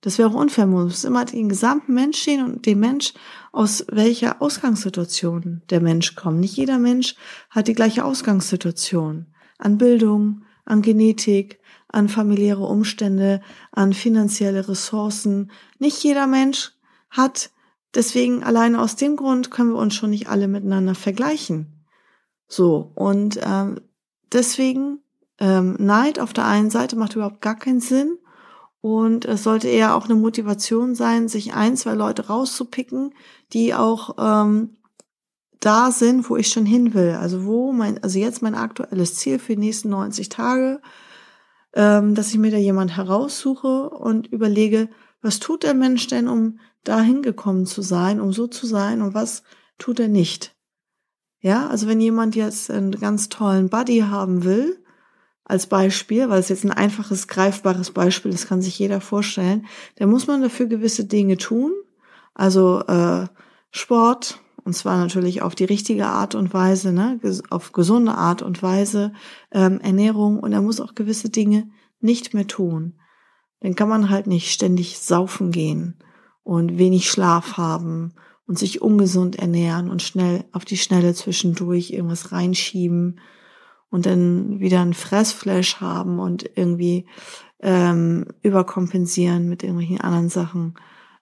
Das 0.01 0.17
wäre 0.17 0.29
auch 0.29 0.33
unfair. 0.33 0.65
Man 0.65 0.85
muss 0.85 1.03
immer 1.03 1.25
den 1.25 1.47
gesamten 1.47 1.93
Mensch 1.93 2.19
sehen 2.19 2.43
und 2.43 2.65
den 2.65 2.79
Mensch, 2.79 3.13
aus 3.51 3.85
welcher 3.89 4.41
Ausgangssituation 4.41 5.61
der 5.69 5.79
Mensch 5.79 6.15
kommt. 6.15 6.39
Nicht 6.39 6.57
jeder 6.57 6.79
Mensch 6.79 7.15
hat 7.49 7.67
die 7.67 7.75
gleiche 7.75 8.03
Ausgangssituation. 8.03 9.27
An 9.59 9.77
Bildung, 9.77 10.41
an 10.65 10.81
Genetik, 10.81 11.59
an 11.87 12.09
familiäre 12.09 12.65
Umstände, 12.65 13.41
an 13.71 13.93
finanzielle 13.93 14.67
Ressourcen. 14.67 15.51
Nicht 15.77 16.03
jeder 16.03 16.25
Mensch 16.25 16.71
hat, 17.11 17.51
deswegen 17.93 18.43
alleine 18.43 18.81
aus 18.81 18.95
dem 18.95 19.15
Grund 19.15 19.51
können 19.51 19.73
wir 19.73 19.79
uns 19.79 19.93
schon 19.93 20.09
nicht 20.09 20.29
alle 20.29 20.47
miteinander 20.47 20.95
vergleichen. 20.95 21.85
So, 22.47 22.91
und 22.95 23.39
ähm, 23.43 23.81
deswegen 24.31 24.99
ähm, 25.39 25.75
Neid 25.77 26.19
auf 26.19 26.33
der 26.33 26.47
einen 26.47 26.69
Seite 26.69 26.95
macht 26.95 27.15
überhaupt 27.15 27.41
gar 27.41 27.55
keinen 27.55 27.81
Sinn 27.81 28.17
und 28.81 29.25
es 29.25 29.43
sollte 29.43 29.67
eher 29.67 29.95
auch 29.95 30.05
eine 30.05 30.15
Motivation 30.15 30.95
sein, 30.95 31.27
sich 31.27 31.53
ein, 31.53 31.77
zwei 31.77 31.93
Leute 31.93 32.27
rauszupicken, 32.27 33.13
die 33.53 33.75
auch 33.75 34.15
ähm, 34.17 34.77
da 35.59 35.91
sind, 35.91 36.29
wo 36.29 36.35
ich 36.35 36.47
schon 36.47 36.65
hin 36.65 36.95
will. 36.95 37.11
Also 37.11 37.45
wo 37.45 37.71
mein, 37.71 38.03
also 38.03 38.17
jetzt 38.17 38.41
mein 38.41 38.55
aktuelles 38.55 39.15
Ziel 39.15 39.37
für 39.37 39.53
die 39.53 39.61
nächsten 39.61 39.89
90 39.89 40.29
Tage, 40.29 40.81
ähm, 41.73 42.15
dass 42.15 42.29
ich 42.29 42.39
mir 42.39 42.49
da 42.49 42.57
jemand 42.57 42.97
heraussuche 42.97 43.89
und 43.91 44.27
überlege, 44.27 44.89
was 45.21 45.39
tut 45.39 45.61
der 45.61 45.75
Mensch 45.75 46.07
denn, 46.07 46.27
um 46.27 46.59
da 46.83 47.01
hingekommen 47.01 47.67
zu 47.67 47.83
sein, 47.83 48.19
um 48.19 48.33
so 48.33 48.47
zu 48.47 48.65
sein 48.65 49.03
und 49.03 49.13
was 49.13 49.43
tut 49.77 49.99
er 49.99 50.07
nicht. 50.07 50.55
Ja, 51.39 51.67
also 51.67 51.87
wenn 51.87 52.01
jemand 52.01 52.35
jetzt 52.35 52.71
einen 52.71 52.91
ganz 52.91 53.29
tollen 53.29 53.69
Buddy 53.69 53.99
haben 53.99 54.43
will, 54.43 54.80
als 55.43 55.67
Beispiel, 55.67 56.29
weil 56.29 56.39
es 56.39 56.49
jetzt 56.49 56.63
ein 56.63 56.71
einfaches, 56.71 57.27
greifbares 57.27 57.91
Beispiel 57.91 58.31
ist, 58.31 58.47
kann 58.47 58.61
sich 58.61 58.77
jeder 58.79 59.01
vorstellen, 59.01 59.65
dann 59.95 60.09
muss 60.09 60.27
man 60.27 60.41
dafür 60.41 60.67
gewisse 60.67 61.05
Dinge 61.05 61.37
tun. 61.37 61.71
Also 62.33 62.81
äh, 62.87 63.25
Sport, 63.71 64.39
und 64.63 64.73
zwar 64.73 64.97
natürlich 64.97 65.41
auf 65.41 65.55
die 65.55 65.65
richtige 65.65 66.07
Art 66.07 66.35
und 66.35 66.53
Weise, 66.53 66.93
ne, 66.93 67.19
auf 67.49 67.71
gesunde 67.71 68.15
Art 68.15 68.41
und 68.41 68.61
Weise, 68.61 69.13
ähm, 69.51 69.79
Ernährung 69.81 70.39
und 70.39 70.53
er 70.53 70.61
muss 70.61 70.79
auch 70.79 70.95
gewisse 70.95 71.29
Dinge 71.29 71.69
nicht 71.99 72.33
mehr 72.33 72.47
tun. 72.47 72.95
Dann 73.59 73.75
kann 73.75 73.89
man 73.89 74.09
halt 74.09 74.27
nicht 74.27 74.51
ständig 74.51 74.99
saufen 74.99 75.51
gehen 75.51 75.95
und 76.43 76.77
wenig 76.77 77.09
Schlaf 77.09 77.57
haben 77.57 78.13
und 78.47 78.57
sich 78.57 78.81
ungesund 78.81 79.37
ernähren 79.37 79.89
und 79.89 80.01
schnell 80.01 80.45
auf 80.51 80.65
die 80.65 80.77
Schnelle 80.77 81.13
zwischendurch 81.13 81.91
irgendwas 81.91 82.31
reinschieben 82.31 83.19
und 83.91 84.05
dann 84.05 84.59
wieder 84.59 84.81
ein 84.81 84.93
Fressflash 84.93 85.79
haben 85.79 86.19
und 86.19 86.49
irgendwie 86.55 87.05
ähm, 87.61 88.25
überkompensieren 88.41 89.47
mit 89.47 89.61
irgendwelchen 89.61 90.01
anderen 90.01 90.29
Sachen. 90.29 90.73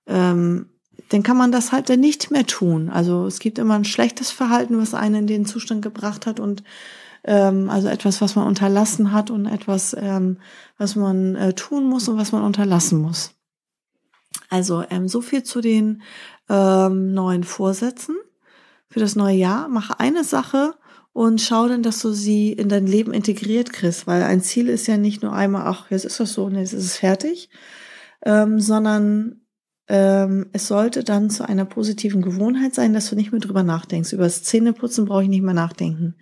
Ähm, 0.07 0.67
dann 1.09 1.23
kann 1.23 1.37
man 1.37 1.51
das 1.51 1.71
halt 1.71 1.89
dann 1.89 1.99
nicht 1.99 2.31
mehr 2.31 2.45
tun. 2.45 2.89
Also 2.89 3.25
es 3.25 3.39
gibt 3.39 3.57
immer 3.57 3.73
ein 3.73 3.85
schlechtes 3.85 4.31
Verhalten, 4.31 4.79
was 4.79 4.93
einen 4.93 5.15
in 5.15 5.27
den 5.27 5.45
Zustand 5.45 5.81
gebracht 5.81 6.25
hat 6.25 6.39
und 6.39 6.63
ähm, 7.23 7.69
also 7.69 7.87
etwas, 7.87 8.21
was 8.21 8.35
man 8.35 8.47
unterlassen 8.47 9.11
hat 9.11 9.31
und 9.31 9.45
etwas, 9.47 9.95
ähm, 9.99 10.37
was 10.77 10.95
man 10.95 11.35
äh, 11.35 11.53
tun 11.53 11.85
muss 11.85 12.07
und 12.07 12.17
was 12.17 12.31
man 12.31 12.43
unterlassen 12.43 13.01
muss. 13.01 13.31
Also 14.49 14.83
ähm, 14.89 15.07
so 15.07 15.21
viel 15.21 15.43
zu 15.43 15.61
den 15.61 16.03
ähm, 16.47 17.13
neuen 17.13 17.43
Vorsätzen 17.43 18.15
für 18.87 18.99
das 18.99 19.15
neue 19.15 19.35
Jahr. 19.35 19.67
Mache 19.67 19.99
eine 19.99 20.23
Sache 20.23 20.75
und 21.13 21.41
schau 21.41 21.67
dann, 21.67 21.83
dass 21.83 22.01
du 22.01 22.11
sie 22.11 22.53
in 22.53 22.69
dein 22.69 22.87
Leben 22.87 23.13
integriert 23.13 23.73
kriegst, 23.73 24.07
weil 24.07 24.23
ein 24.23 24.41
Ziel 24.41 24.69
ist 24.69 24.87
ja 24.87 24.97
nicht 24.97 25.23
nur 25.23 25.33
einmal, 25.33 25.63
ach, 25.65 25.89
jetzt 25.89 26.05
ist 26.05 26.19
das 26.19 26.33
so 26.33 26.45
und 26.45 26.55
jetzt 26.55 26.73
ist 26.73 26.85
es 26.85 26.97
fertig, 26.97 27.49
ähm, 28.25 28.59
sondern 28.59 29.41
ähm, 29.87 30.47
es 30.53 30.67
sollte 30.67 31.03
dann 31.03 31.29
zu 31.29 31.47
einer 31.47 31.65
positiven 31.65 32.21
Gewohnheit 32.21 32.75
sein, 32.75 32.93
dass 32.93 33.09
du 33.09 33.15
nicht 33.15 33.31
mehr 33.31 33.41
drüber 33.41 33.63
nachdenkst. 33.63 34.13
Über 34.13 34.23
das 34.23 34.43
Zähneputzen 34.43 35.05
brauche 35.05 35.23
ich 35.23 35.29
nicht 35.29 35.41
mehr 35.41 35.55
nachdenken. 35.55 36.15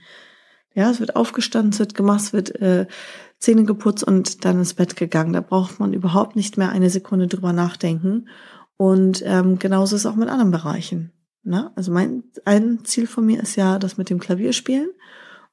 Ja, 0.74 0.90
es 0.90 1.00
wird 1.00 1.16
aufgestanden, 1.16 1.74
es 1.74 1.80
wird 1.80 1.94
gemacht, 1.94 2.22
es 2.22 2.34
wird 2.34 2.56
äh, 2.62 2.88
Zähne 3.40 3.66
geputzt 3.66 4.04
und 4.04 4.46
dann 4.46 4.60
ins 4.60 4.74
Bett 4.74 4.96
gegangen. 4.96 5.34
Da 5.34 5.42
braucht 5.42 5.80
man 5.80 5.92
überhaupt 5.94 6.36
nicht 6.36 6.58
mehr 6.58 6.70
eine 6.70 6.90
Sekunde 6.90 7.28
drüber 7.28 7.52
nachdenken. 7.52 8.30
Und 8.78 9.24
ähm, 9.26 9.60
genauso 9.60 9.96
ist 9.96 10.04
es 10.04 10.06
auch 10.06 10.16
mit 10.16 10.30
anderen 10.30 10.52
Bereichen. 10.52 11.12
Ne? 11.48 11.72
Also 11.76 11.92
mein 11.92 12.24
ein 12.46 12.84
Ziel 12.84 13.08
von 13.08 13.26
mir 13.26 13.42
ist 13.42 13.56
ja 13.56 13.80
das 13.80 13.98
mit 13.98 14.10
dem 14.10 14.20
Klavierspielen. 14.20 14.90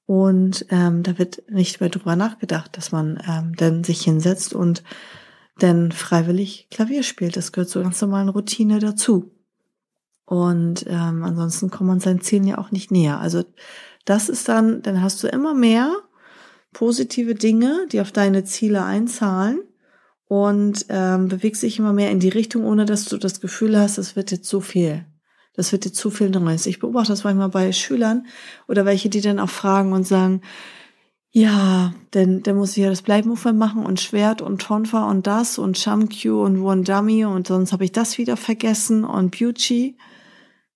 Und 0.07 0.67
ähm, 0.69 1.03
da 1.03 1.19
wird 1.19 1.43
nicht 1.51 1.81
mehr 1.81 1.89
drüber 1.89 2.15
nachgedacht, 2.17 2.77
dass 2.77 2.93
man 2.93 3.23
ähm, 3.27 3.55
dann 3.57 3.85
sich 3.85 4.03
hinsetzt 4.03 4.53
und 4.53 4.83
dann 5.59 5.93
freiwillig 5.93 6.69
Klavier 6.71 7.03
spielt. 7.03 7.37
Das 7.37 7.53
gehört 7.53 7.71
zur 7.71 7.85
ganz 7.85 8.01
normalen 8.03 8.29
Routine 8.29 8.81
dazu. 8.81 9.31
Und 10.27 10.85
ähm, 10.89 11.23
ansonsten 11.23 11.71
kommt 11.71 11.89
man 11.89 12.01
seinen 12.01 12.21
Zielen 12.21 12.45
ja 12.45 12.59
auch 12.59 12.71
nicht 12.71 12.91
näher. 12.91 13.21
Also 13.21 13.45
das 14.05 14.29
ist 14.29 14.49
dann, 14.49 14.83
dann 14.83 15.01
hast 15.01 15.23
du 15.23 15.29
immer 15.29 15.55
mehr 15.55 15.95
positive 16.73 17.35
Dinge, 17.35 17.87
die 17.93 18.01
auf 18.01 18.13
deine 18.13 18.45
Ziele 18.45 18.85
einzahlen 18.85 19.61
und 20.27 20.87
ähm, 20.89 21.29
bewegst 21.29 21.63
dich 21.63 21.79
immer 21.79 21.93
mehr 21.93 22.11
in 22.11 22.21
die 22.21 22.31
Richtung, 22.31 22.65
ohne 22.65 22.85
dass 22.85 23.05
du 23.05 23.17
das 23.17 23.41
Gefühl 23.41 23.79
hast, 23.79 23.97
es 23.97 24.17
wird 24.17 24.33
jetzt 24.33 24.47
zu 24.47 24.61
viel. 24.61 25.07
Das 25.55 25.73
wird 25.73 25.85
jetzt 25.85 25.97
zu 25.97 26.11
viel 26.11 26.31
Neues. 26.31 26.67
Ich 26.67 26.81
beobachte 26.81 27.13
das 27.13 27.25
manchmal 27.25 27.49
bei 27.49 27.73
Schülern 27.73 28.27
oder 28.69 28.85
welche, 28.85 29.09
die 29.09 29.21
dann 29.21 29.39
auch 29.39 29.51
fragen 29.51 29.93
und 29.93 30.07
sagen, 30.07 30.43
ja, 31.31 31.95
denn 32.13 32.43
dann 32.43 32.57
muss 32.57 32.77
ich 32.77 32.83
ja 32.85 32.91
das 32.91 33.03
Bleibmovement 33.03 33.59
machen 33.59 33.85
und 33.85 34.01
Schwert 34.01 34.41
und 34.41 34.63
Tonfa 34.63 35.09
und 35.11 35.27
das 35.27 35.59
und 35.59 35.79
Shamkyu 35.79 36.43
und 36.43 36.61
One 36.61 36.83
Dummy 36.83 37.25
und 37.25 37.47
sonst 37.47 37.73
habe 37.73 37.85
ich 37.85 37.93
das 37.93 38.19
wieder 38.19 38.37
vergessen 38.37 39.05
und 39.05 39.37
Beauty. 39.37 39.97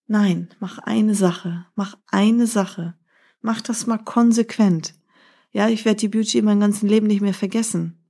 Nein, 0.06 0.48
mach 0.58 0.78
eine 0.78 1.14
Sache, 1.14 1.66
mach 1.76 1.96
eine 2.08 2.46
Sache. 2.46 2.94
Mach 3.40 3.60
das 3.60 3.86
mal 3.86 3.98
konsequent. 3.98 4.94
Ja, 5.52 5.68
ich 5.68 5.84
werde 5.84 6.00
die 6.00 6.08
Beauty 6.08 6.42
mein 6.42 6.60
ganzes 6.60 6.82
Leben 6.82 7.06
nicht 7.06 7.20
mehr 7.20 7.34
vergessen. 7.34 8.04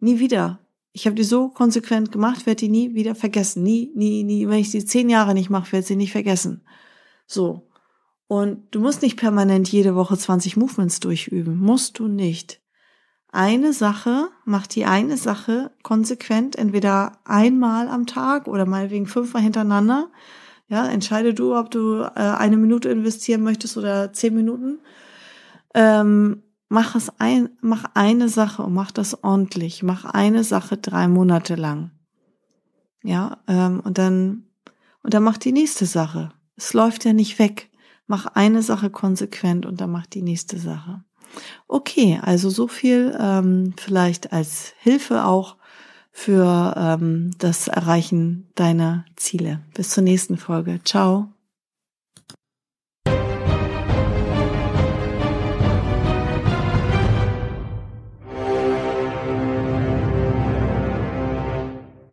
Nie 0.00 0.18
wieder. 0.18 0.63
Ich 0.96 1.06
habe 1.06 1.16
die 1.16 1.24
so 1.24 1.48
konsequent 1.48 2.12
gemacht, 2.12 2.46
werde 2.46 2.60
die 2.60 2.68
nie 2.68 2.94
wieder 2.94 3.16
vergessen. 3.16 3.64
Nie, 3.64 3.90
nie, 3.96 4.22
nie. 4.22 4.48
Wenn 4.48 4.60
ich 4.60 4.70
die 4.70 4.84
zehn 4.84 5.10
Jahre 5.10 5.34
nicht 5.34 5.50
mache, 5.50 5.72
werde 5.72 5.84
sie 5.84 5.96
nicht 5.96 6.12
vergessen. 6.12 6.62
So. 7.26 7.68
Und 8.28 8.68
du 8.70 8.78
musst 8.78 9.02
nicht 9.02 9.16
permanent 9.16 9.68
jede 9.68 9.96
Woche 9.96 10.16
20 10.16 10.56
Movements 10.56 11.00
durchüben. 11.00 11.58
Musst 11.58 11.98
du 11.98 12.06
nicht. 12.06 12.60
Eine 13.32 13.72
Sache, 13.72 14.28
mach 14.44 14.68
die 14.68 14.84
eine 14.84 15.16
Sache 15.16 15.72
konsequent, 15.82 16.54
entweder 16.54 17.18
einmal 17.24 17.88
am 17.88 18.06
Tag 18.06 18.46
oder 18.46 18.64
meinetwegen 18.64 19.06
fünfmal 19.06 19.42
hintereinander. 19.42 20.12
Ja, 20.68 20.88
entscheide 20.88 21.34
du, 21.34 21.56
ob 21.56 21.72
du 21.72 22.02
äh, 22.02 22.20
eine 22.20 22.56
Minute 22.56 22.88
investieren 22.88 23.42
möchtest 23.42 23.76
oder 23.76 24.12
zehn 24.12 24.36
Minuten. 24.36 24.78
Ähm, 25.74 26.43
mach 26.74 26.96
es 26.96 27.10
ein, 27.18 27.50
mach 27.60 27.84
eine 27.94 28.28
Sache 28.28 28.62
und 28.62 28.74
mach 28.74 28.90
das 28.90 29.22
ordentlich. 29.22 29.82
Mach 29.82 30.04
eine 30.04 30.44
Sache 30.44 30.76
drei 30.76 31.08
Monate 31.08 31.54
lang. 31.54 31.92
Ja, 33.02 33.38
ähm, 33.46 33.80
und 33.80 33.96
dann, 33.96 34.44
und 35.02 35.14
dann 35.14 35.22
mach 35.22 35.38
die 35.38 35.52
nächste 35.52 35.86
Sache. 35.86 36.32
Es 36.56 36.74
läuft 36.74 37.04
ja 37.04 37.12
nicht 37.12 37.38
weg. 37.38 37.70
Mach 38.06 38.26
eine 38.26 38.60
Sache 38.62 38.90
konsequent 38.90 39.64
und 39.64 39.80
dann 39.80 39.90
mach 39.90 40.06
die 40.06 40.22
nächste 40.22 40.58
Sache. 40.58 41.04
Okay, 41.68 42.20
also 42.20 42.50
so 42.50 42.68
viel 42.68 43.16
ähm, 43.18 43.74
vielleicht 43.76 44.32
als 44.32 44.74
Hilfe 44.78 45.24
auch 45.24 45.56
für 46.10 46.74
ähm, 46.76 47.30
das 47.38 47.68
Erreichen 47.68 48.48
deiner 48.56 49.04
Ziele. 49.16 49.60
Bis 49.74 49.90
zur 49.90 50.02
nächsten 50.02 50.36
Folge. 50.36 50.80
Ciao. 50.84 51.33